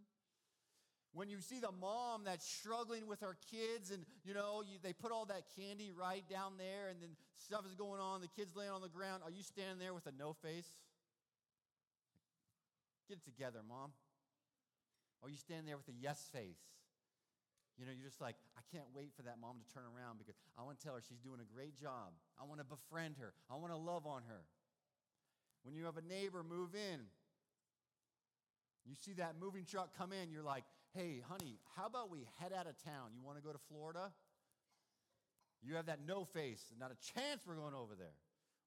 When 1.13 1.29
you 1.29 1.41
see 1.41 1.61
the 1.61 1.71
mom 1.71 2.25
that's 2.25 2.45
struggling 2.45 3.07
with 3.07 3.21
her 3.21 3.37
kids 3.51 3.93
and, 3.93 4.05
you 4.25 4.35
know, 4.35 4.65
you, 4.67 4.79
they 4.83 4.93
put 4.93 5.13
all 5.13 5.27
that 5.27 5.45
candy 5.57 5.93
right 5.97 6.29
down 6.29 6.55
there 6.59 6.89
and 6.91 7.01
then 7.01 7.11
stuff 7.39 7.65
is 7.65 7.77
going 7.77 8.01
on, 8.01 8.21
the 8.21 8.27
kids 8.27 8.57
laying 8.57 8.73
on 8.73 8.83
the 8.83 8.89
ground, 8.89 9.23
are 9.25 9.31
you 9.31 9.43
standing 9.43 9.79
there 9.79 9.95
with 9.95 10.07
a 10.07 10.13
no 10.19 10.33
face? 10.33 10.69
Get 13.09 13.19
it 13.19 13.25
together, 13.25 13.61
mom. 13.69 13.93
Are 15.23 15.31
you 15.31 15.37
standing 15.37 15.67
there 15.67 15.77
with 15.77 15.89
a 15.89 15.97
yes 16.01 16.29
face? 16.33 16.59
You 17.79 17.87
know, 17.87 17.93
you're 17.93 18.07
just 18.07 18.21
like, 18.21 18.37
I 18.57 18.63
can't 18.71 18.87
wait 18.95 19.11
for 19.17 19.23
that 19.23 19.39
mom 19.41 19.57
to 19.59 19.75
turn 19.75 19.83
around 19.85 20.19
because 20.19 20.37
I 20.59 20.63
want 20.63 20.79
to 20.79 20.85
tell 20.85 20.95
her 20.95 21.03
she's 21.03 21.19
doing 21.19 21.41
a 21.41 21.49
great 21.55 21.75
job. 21.81 22.15
I 22.39 22.45
want 22.45 22.61
to 22.61 22.65
befriend 22.65 23.17
her. 23.19 23.35
I 23.51 23.57
want 23.57 23.73
to 23.73 23.77
love 23.77 24.07
on 24.07 24.23
her. 24.29 24.47
When 25.65 25.75
you 25.75 25.85
have 25.87 25.97
a 25.97 26.03
neighbor 26.03 26.45
move 26.45 26.75
in, 26.75 27.01
You 28.85 28.95
see 28.95 29.15
that 29.15 29.37
moving 29.41 29.65
truck 29.65 29.97
come 29.97 30.13
in, 30.13 30.31
you're 30.31 30.45
like, 30.45 30.65
hey, 30.95 31.23
honey, 31.27 31.59
how 31.75 31.87
about 31.87 32.11
we 32.11 32.27
head 32.39 32.53
out 32.53 32.67
of 32.67 32.77
town? 32.85 33.17
You 33.17 33.23
want 33.25 33.39
to 33.39 33.43
go 33.43 33.53
to 33.53 33.59
Florida? 33.69 34.13
You 35.63 35.77
have 35.77 35.87
that 35.87 36.01
no 36.07 36.25
face, 36.25 36.63
not 36.79 36.93
a 36.93 36.99
chance 37.15 37.43
we're 37.47 37.57
going 37.57 37.75
over 37.75 37.95
there. 37.97 38.21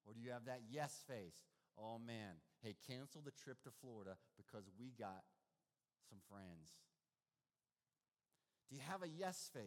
Or 0.05 0.13
do 0.13 0.19
you 0.19 0.31
have 0.31 0.45
that 0.45 0.61
yes 0.69 1.03
face? 1.07 1.37
Oh 1.77 1.99
man, 1.99 2.41
hey, 2.63 2.75
cancel 2.87 3.21
the 3.21 3.31
trip 3.31 3.61
to 3.63 3.69
Florida 3.81 4.17
because 4.35 4.65
we 4.79 4.93
got 4.97 5.21
some 6.09 6.17
friends. 6.25 6.73
Do 8.69 8.75
you 8.75 8.81
have 8.89 9.03
a 9.03 9.07
yes 9.07 9.49
face? 9.53 9.63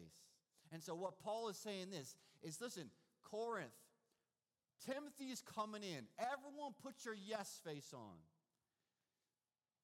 And 0.73 0.83
so 0.83 0.95
what 0.95 1.19
Paul 1.19 1.49
is 1.49 1.57
saying 1.57 1.91
this 1.91 2.15
is 2.43 2.61
listen, 2.61 2.91
Corinth, 3.23 3.71
Timothy's 4.87 5.43
coming 5.43 5.83
in. 5.83 6.05
Everyone 6.19 6.73
put 6.83 7.05
your 7.05 7.15
yes 7.15 7.61
face 7.65 7.93
on. 7.93 8.17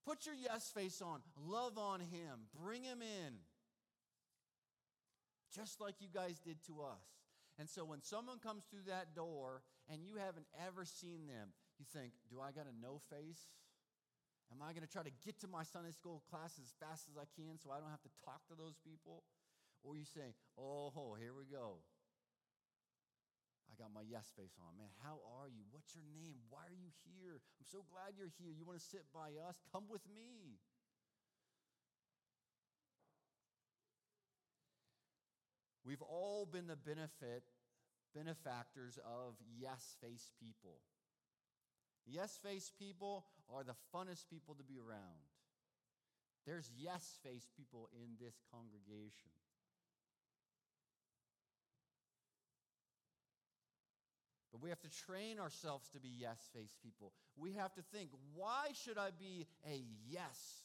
Put 0.06 0.26
your 0.26 0.34
yes 0.34 0.70
face 0.74 1.02
on. 1.02 1.20
Love 1.46 1.78
on 1.78 2.00
him. 2.00 2.46
Bring 2.62 2.84
him 2.84 3.02
in. 3.02 3.34
Just 5.54 5.80
like 5.80 5.96
you 6.00 6.08
guys 6.12 6.38
did 6.38 6.62
to 6.66 6.82
us. 6.82 7.02
And 7.58 7.68
so 7.68 7.84
when 7.84 8.02
someone 8.02 8.38
comes 8.38 8.64
through 8.70 8.86
that 8.88 9.14
door 9.14 9.62
and 9.90 10.04
you 10.04 10.16
haven't 10.16 10.46
ever 10.66 10.84
seen 10.84 11.26
them, 11.26 11.48
you 11.78 11.86
think, 11.92 12.12
do 12.30 12.40
I 12.40 12.52
got 12.52 12.66
a 12.66 12.82
no 12.82 13.00
face? 13.10 13.48
Am 14.54 14.62
I 14.62 14.70
going 14.70 14.86
to 14.86 14.90
try 14.90 15.02
to 15.02 15.14
get 15.26 15.40
to 15.42 15.48
my 15.50 15.66
Sunday 15.66 15.90
school 15.90 16.22
class 16.30 16.54
as 16.62 16.70
fast 16.78 17.10
as 17.10 17.18
I 17.18 17.26
can 17.34 17.58
so 17.58 17.74
I 17.74 17.82
don't 17.82 17.90
have 17.90 18.04
to 18.06 18.14
talk 18.22 18.46
to 18.48 18.54
those 18.54 18.78
people? 18.86 19.26
Or 19.82 19.98
you 19.98 20.06
say, 20.06 20.34
oh, 20.58 21.18
here 21.18 21.34
we 21.34 21.46
go. 21.50 21.82
I 23.66 23.74
got 23.74 23.90
my 23.90 24.06
yes 24.06 24.30
face 24.38 24.54
on. 24.62 24.78
Man, 24.78 24.90
how 25.02 25.18
are 25.42 25.50
you? 25.50 25.66
What's 25.74 25.92
your 25.94 26.06
name? 26.14 26.38
Why 26.48 26.62
are 26.70 26.78
you 26.78 26.94
here? 27.02 27.42
I'm 27.58 27.66
so 27.66 27.82
glad 27.90 28.14
you're 28.14 28.32
here. 28.38 28.54
You 28.54 28.64
want 28.64 28.78
to 28.78 28.86
sit 28.86 29.04
by 29.12 29.34
us? 29.42 29.58
Come 29.74 29.90
with 29.90 30.06
me. 30.06 30.62
We've 35.84 36.02
all 36.02 36.46
been 36.46 36.66
the 36.66 36.78
benefit 36.78 37.46
benefactors 38.14 38.98
of 39.04 39.36
yes 39.60 39.94
face 40.00 40.30
people. 40.40 40.80
Yes 42.06 42.38
face 42.42 42.72
people 42.78 43.24
are 43.52 43.64
the 43.64 43.74
funnest 43.94 44.28
people 44.30 44.54
to 44.54 44.62
be 44.62 44.78
around. 44.78 45.26
There's 46.46 46.70
yes 46.78 47.18
face 47.24 47.48
people 47.56 47.88
in 47.92 48.14
this 48.24 48.34
congregation. 48.52 49.34
But 54.52 54.62
we 54.62 54.70
have 54.70 54.80
to 54.80 55.04
train 55.04 55.38
ourselves 55.40 55.88
to 55.90 56.00
be 56.00 56.08
yes 56.08 56.38
face 56.54 56.74
people. 56.82 57.12
We 57.36 57.52
have 57.54 57.74
to 57.74 57.82
think, 57.92 58.10
why 58.34 58.68
should 58.72 58.96
I 58.96 59.10
be 59.10 59.46
a 59.66 59.82
yes 60.08 60.62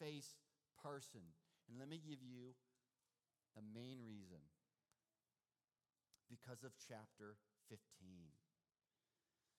face 0.00 0.36
person? 0.82 1.20
And 1.68 1.78
let 1.78 1.88
me 1.88 2.00
give 2.00 2.22
you 2.22 2.54
the 3.56 3.62
main 3.74 3.98
reason 4.06 4.40
because 6.30 6.62
of 6.62 6.70
chapter 6.88 7.36
15. 7.68 7.78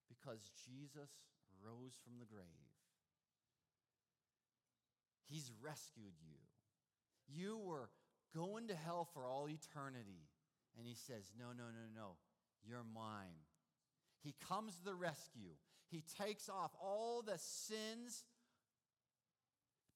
Because 0.10 0.52
Jesus 0.66 1.10
rose 1.64 1.94
from 2.04 2.20
the 2.20 2.26
grave. 2.26 2.46
He's 5.28 5.52
rescued 5.62 6.14
you. 6.22 6.38
You 7.28 7.58
were 7.58 7.90
going 8.36 8.68
to 8.68 8.76
hell 8.76 9.08
for 9.14 9.26
all 9.26 9.50
eternity. 9.50 10.28
And 10.78 10.86
he 10.86 10.94
says, 10.94 11.32
No, 11.38 11.48
no, 11.48 11.66
no, 11.66 11.88
no. 11.96 12.16
You're 12.68 12.86
mine. 12.94 13.42
He 14.24 14.36
comes 14.48 14.76
to 14.78 14.84
the 14.84 14.96
rescue. 14.96 15.54
He 15.90 16.04
takes 16.20 16.50
off 16.50 16.72
all 16.82 17.22
the 17.22 17.38
sins, 17.38 18.24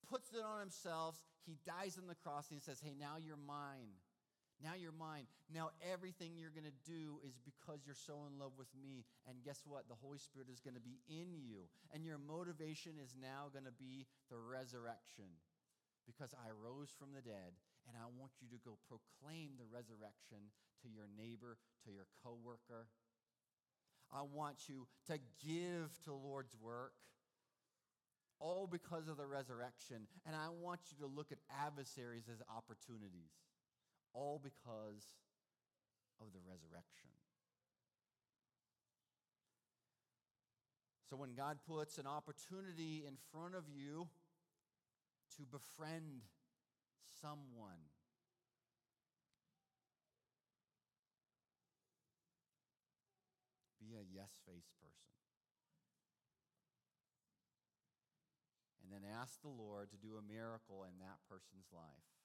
puts 0.09 0.31
it 0.33 0.43
on 0.43 0.59
himself. 0.59 1.17
He 1.45 1.57
dies 1.65 1.97
on 1.99 2.07
the 2.07 2.15
cross 2.15 2.49
and 2.49 2.59
he 2.59 2.63
says, 2.63 2.79
Hey, 2.83 2.95
now 2.97 3.15
you're 3.19 3.37
mine. 3.37 3.97
Now 4.59 4.75
you're 4.75 4.91
mine. 4.91 5.23
Now 5.47 5.71
everything 5.79 6.35
you're 6.35 6.51
going 6.51 6.67
to 6.67 6.83
do 6.83 7.23
is 7.23 7.39
because 7.39 7.87
you're 7.87 7.95
so 7.95 8.27
in 8.27 8.35
love 8.35 8.51
with 8.59 8.67
me. 8.75 9.07
And 9.23 9.39
guess 9.43 9.63
what? 9.63 9.87
The 9.87 9.95
Holy 9.95 10.19
Spirit 10.19 10.51
is 10.51 10.59
going 10.59 10.75
to 10.75 10.83
be 10.83 10.99
in 11.07 11.31
you. 11.31 11.71
And 11.95 12.03
your 12.03 12.19
motivation 12.19 12.99
is 12.99 13.15
now 13.15 13.47
going 13.51 13.65
to 13.65 13.75
be 13.75 14.05
the 14.27 14.37
resurrection. 14.37 15.31
Because 16.03 16.35
I 16.35 16.49
rose 16.51 16.89
from 16.97 17.13
the 17.13 17.21
dead, 17.21 17.53
and 17.87 17.95
I 17.95 18.09
want 18.17 18.33
you 18.41 18.49
to 18.49 18.59
go 18.65 18.81
proclaim 18.89 19.55
the 19.61 19.69
resurrection 19.69 20.51
to 20.81 20.89
your 20.89 21.05
neighbor, 21.15 21.55
to 21.85 21.93
your 21.93 22.09
coworker. 22.25 22.89
I 24.11 24.25
want 24.25 24.67
you 24.67 24.87
to 25.07 25.21
give 25.45 25.93
to 26.05 26.13
Lord's 26.13 26.57
work 26.57 26.93
all 28.39 28.65
because 28.65 29.07
of 29.07 29.17
the 29.17 29.27
resurrection. 29.27 30.07
And 30.25 30.35
I 30.35 30.49
want 30.49 30.81
you 30.89 31.05
to 31.05 31.13
look 31.13 31.31
at 31.31 31.37
adversaries 31.61 32.25
as 32.27 32.41
opportunities 32.49 33.37
all 34.13 34.39
because 34.43 35.05
of 36.21 36.27
the 36.33 36.39
resurrection. 36.45 37.09
So 41.09 41.17
when 41.17 41.33
God 41.33 41.57
puts 41.67 41.97
an 41.97 42.05
opportunity 42.05 43.03
in 43.07 43.15
front 43.31 43.55
of 43.55 43.63
you 43.67 44.07
to 45.37 45.43
befriend 45.49 46.21
someone, 47.21 47.81
be 53.81 53.95
a 53.95 54.05
yes 54.13 54.29
face 54.45 54.69
person. 54.77 55.09
And 58.83 58.93
then 58.93 59.09
ask 59.09 59.41
the 59.41 59.49
Lord 59.49 59.89
to 59.89 59.97
do 59.97 60.13
a 60.17 60.21
miracle 60.21 60.85
in 60.85 60.99
that 61.01 61.17
person's 61.25 61.65
life 61.73 62.18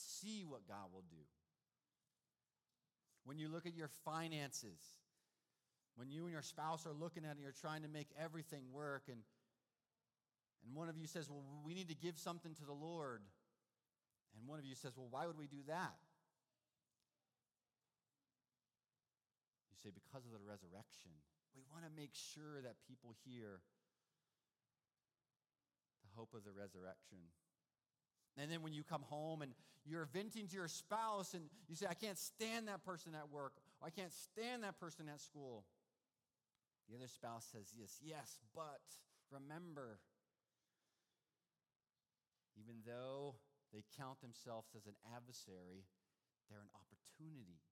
see 0.00 0.44
what 0.46 0.66
God 0.66 0.92
will 0.92 1.04
do. 1.10 1.22
When 3.24 3.38
you 3.38 3.48
look 3.48 3.66
at 3.66 3.74
your 3.74 3.90
finances, 4.04 4.80
when 5.96 6.10
you 6.10 6.24
and 6.24 6.32
your 6.32 6.42
spouse 6.42 6.86
are 6.86 6.92
looking 6.92 7.24
at 7.24 7.36
it, 7.36 7.42
you're 7.42 7.52
trying 7.52 7.82
to 7.82 7.88
make 7.88 8.08
everything 8.18 8.64
work, 8.72 9.04
and, 9.08 9.20
and 10.64 10.74
one 10.74 10.88
of 10.88 10.96
you 10.96 11.06
says, 11.06 11.28
Well, 11.28 11.44
we 11.64 11.74
need 11.74 11.88
to 11.88 11.94
give 11.94 12.18
something 12.18 12.54
to 12.54 12.64
the 12.64 12.72
Lord. 12.72 13.22
And 14.38 14.48
one 14.48 14.58
of 14.58 14.64
you 14.64 14.74
says, 14.74 14.96
Well, 14.96 15.08
why 15.10 15.26
would 15.26 15.36
we 15.36 15.46
do 15.46 15.60
that? 15.68 15.98
You 19.68 19.76
say, 19.82 19.90
Because 19.92 20.24
of 20.24 20.32
the 20.32 20.40
resurrection. 20.40 21.12
We 21.54 21.62
want 21.68 21.84
to 21.84 21.92
make 21.92 22.14
sure 22.14 22.62
that 22.62 22.80
people 22.88 23.12
hear 23.26 23.60
the 26.06 26.10
hope 26.16 26.32
of 26.32 26.44
the 26.44 26.54
resurrection. 26.54 27.18
And 28.36 28.50
then 28.50 28.62
when 28.62 28.72
you 28.72 28.82
come 28.82 29.02
home 29.02 29.42
and 29.42 29.52
you're 29.84 30.06
venting 30.12 30.46
to 30.48 30.56
your 30.56 30.68
spouse 30.68 31.34
and 31.34 31.44
you 31.68 31.74
say, 31.76 31.86
I 31.88 31.94
can't 31.94 32.18
stand 32.18 32.68
that 32.68 32.84
person 32.84 33.14
at 33.14 33.30
work, 33.30 33.52
or 33.80 33.88
I 33.88 33.90
can't 33.90 34.12
stand 34.12 34.62
that 34.62 34.78
person 34.78 35.08
at 35.08 35.20
school. 35.20 35.64
The 36.88 36.96
other 36.96 37.08
spouse 37.08 37.46
says, 37.52 37.72
Yes, 37.76 37.98
yes, 38.02 38.40
but 38.54 38.82
remember, 39.30 40.00
even 42.58 42.82
though 42.84 43.36
they 43.72 43.84
count 43.96 44.20
themselves 44.20 44.68
as 44.76 44.86
an 44.86 44.98
adversary, 45.14 45.86
they're 46.50 46.60
an 46.60 46.74
opportunity. 46.74 47.62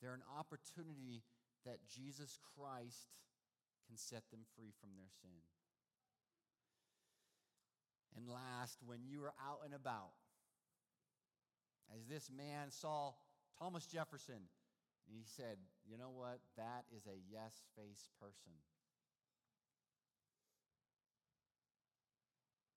They're 0.00 0.14
an 0.14 0.26
opportunity 0.38 1.26
that 1.66 1.82
Jesus 1.88 2.38
Christ 2.54 3.10
can 3.88 3.96
set 3.96 4.22
them 4.30 4.46
free 4.54 4.72
from 4.80 4.94
their 4.94 5.10
sin. 5.20 5.42
And 8.16 8.28
last, 8.28 8.78
when 8.86 9.00
you 9.04 9.22
are 9.24 9.34
out 9.42 9.60
and 9.64 9.74
about, 9.74 10.14
as 11.94 12.06
this 12.06 12.30
man 12.30 12.70
saw 12.70 13.12
Thomas 13.58 13.86
Jefferson, 13.86 14.48
and 15.08 15.16
he 15.16 15.24
said, 15.24 15.58
You 15.88 15.98
know 15.98 16.10
what? 16.10 16.40
That 16.56 16.84
is 16.94 17.06
a 17.06 17.18
yes 17.30 17.52
face 17.76 18.08
person. 18.20 18.54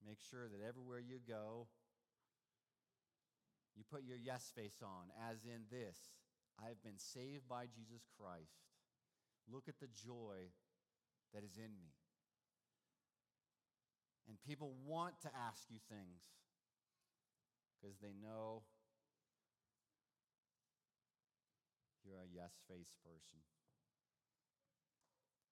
Make 0.06 0.20
sure 0.32 0.48
that 0.48 0.66
everywhere 0.66 1.00
you 1.00 1.20
go, 1.28 1.68
you 3.76 3.84
put 3.92 4.04
your 4.04 4.18
yes 4.18 4.52
face 4.56 4.80
on, 4.82 5.12
as 5.30 5.44
in 5.44 5.68
this 5.70 5.98
I 6.64 6.70
have 6.70 6.82
been 6.82 6.98
saved 6.98 7.48
by 7.48 7.66
Jesus 7.66 8.08
Christ. 8.18 8.64
Look 9.52 9.68
at 9.68 9.80
the 9.80 9.92
joy 9.94 10.50
that 11.34 11.44
is 11.44 11.58
in 11.58 11.76
me. 11.78 11.97
And 14.28 14.36
people 14.46 14.74
want 14.86 15.22
to 15.22 15.30
ask 15.48 15.64
you 15.70 15.80
things 15.90 16.22
because 17.80 17.98
they 18.00 18.12
know 18.22 18.64
you're 22.04 22.20
a 22.20 22.28
yes 22.34 22.52
face 22.68 22.92
person. 23.04 23.40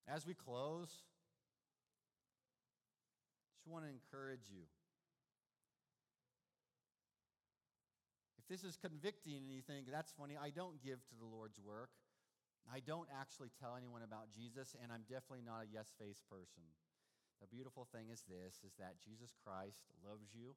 As 0.07 0.27
we 0.27 0.33
close, 0.33 0.89
just 3.55 3.67
want 3.67 3.85
to 3.85 3.89
encourage 3.89 4.45
you. 4.51 4.67
If 8.37 8.45
this 8.47 8.63
is 8.63 8.77
convicting 8.77 9.37
and 9.37 9.49
you 9.49 9.61
think, 9.61 9.87
that's 9.89 10.11
funny, 10.11 10.35
I 10.37 10.51
don't 10.51 10.83
give 10.83 10.99
to 11.09 11.15
the 11.17 11.25
Lord's 11.25 11.57
work. 11.59 11.89
I 12.71 12.79
don't 12.79 13.07
actually 13.09 13.49
tell 13.59 13.75
anyone 13.77 14.01
about 14.03 14.29
Jesus, 14.33 14.75
and 14.81 14.91
I'm 14.91 15.01
definitely 15.09 15.45
not 15.45 15.63
a 15.63 15.67
yes 15.71 15.93
face 15.97 16.21
person 16.29 16.65
the 17.41 17.47
beautiful 17.47 17.87
thing 17.91 18.07
is 18.11 18.23
this 18.27 18.63
is 18.63 18.73
that 18.79 19.01
Jesus 19.03 19.35
Christ 19.43 19.83
loves 20.03 20.31
you. 20.33 20.55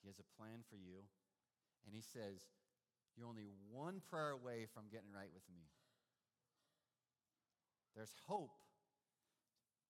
He 0.00 0.08
has 0.08 0.18
a 0.18 0.28
plan 0.36 0.64
for 0.68 0.76
you. 0.76 1.04
And 1.86 1.94
he 1.94 2.02
says, 2.02 2.42
You're 3.16 3.28
only 3.28 3.48
one 3.70 4.02
prayer 4.10 4.30
away 4.30 4.66
from 4.72 4.90
getting 4.90 5.12
right 5.14 5.30
with 5.32 5.46
me. 5.52 5.68
There's 7.94 8.14
hope. 8.26 8.56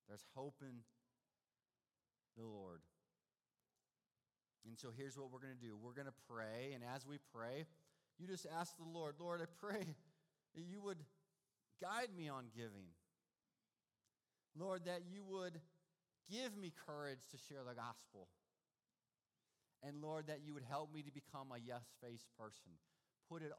There's 0.09 0.25
hope 0.35 0.61
in 0.61 0.83
the 2.37 2.45
Lord. 2.45 2.81
And 4.67 4.79
so 4.79 4.89
here's 4.97 5.17
what 5.17 5.31
we're 5.33 5.41
going 5.41 5.59
to 5.59 5.67
do 5.67 5.77
we're 5.77 5.95
going 5.95 6.11
to 6.11 6.25
pray. 6.29 6.73
And 6.75 6.83
as 6.95 7.07
we 7.07 7.19
pray, 7.35 7.65
you 8.19 8.27
just 8.27 8.47
ask 8.59 8.77
the 8.77 8.85
Lord, 8.85 9.17
Lord, 9.19 9.41
I 9.41 9.47
pray 9.61 9.87
that 10.55 10.63
you 10.63 10.81
would 10.83 10.99
guide 11.81 12.09
me 12.17 12.29
on 12.29 12.45
giving. 12.55 12.91
Lord, 14.59 14.85
that 14.85 15.03
you 15.11 15.25
would 15.25 15.59
give 16.31 16.57
me 16.57 16.73
courage 16.87 17.27
to 17.31 17.37
share 17.49 17.65
the 17.67 17.75
gospel. 17.75 18.29
And 19.83 20.01
Lord, 20.01 20.29
that 20.29 20.43
you 20.47 20.55
would 20.55 20.63
help 20.63 20.95
me 20.95 21.03
to 21.03 21.11
become 21.11 21.51
a 21.51 21.59
yes 21.59 21.83
face 22.01 22.25
person. 22.39 22.79
Put 23.29 23.43
it 23.43 23.51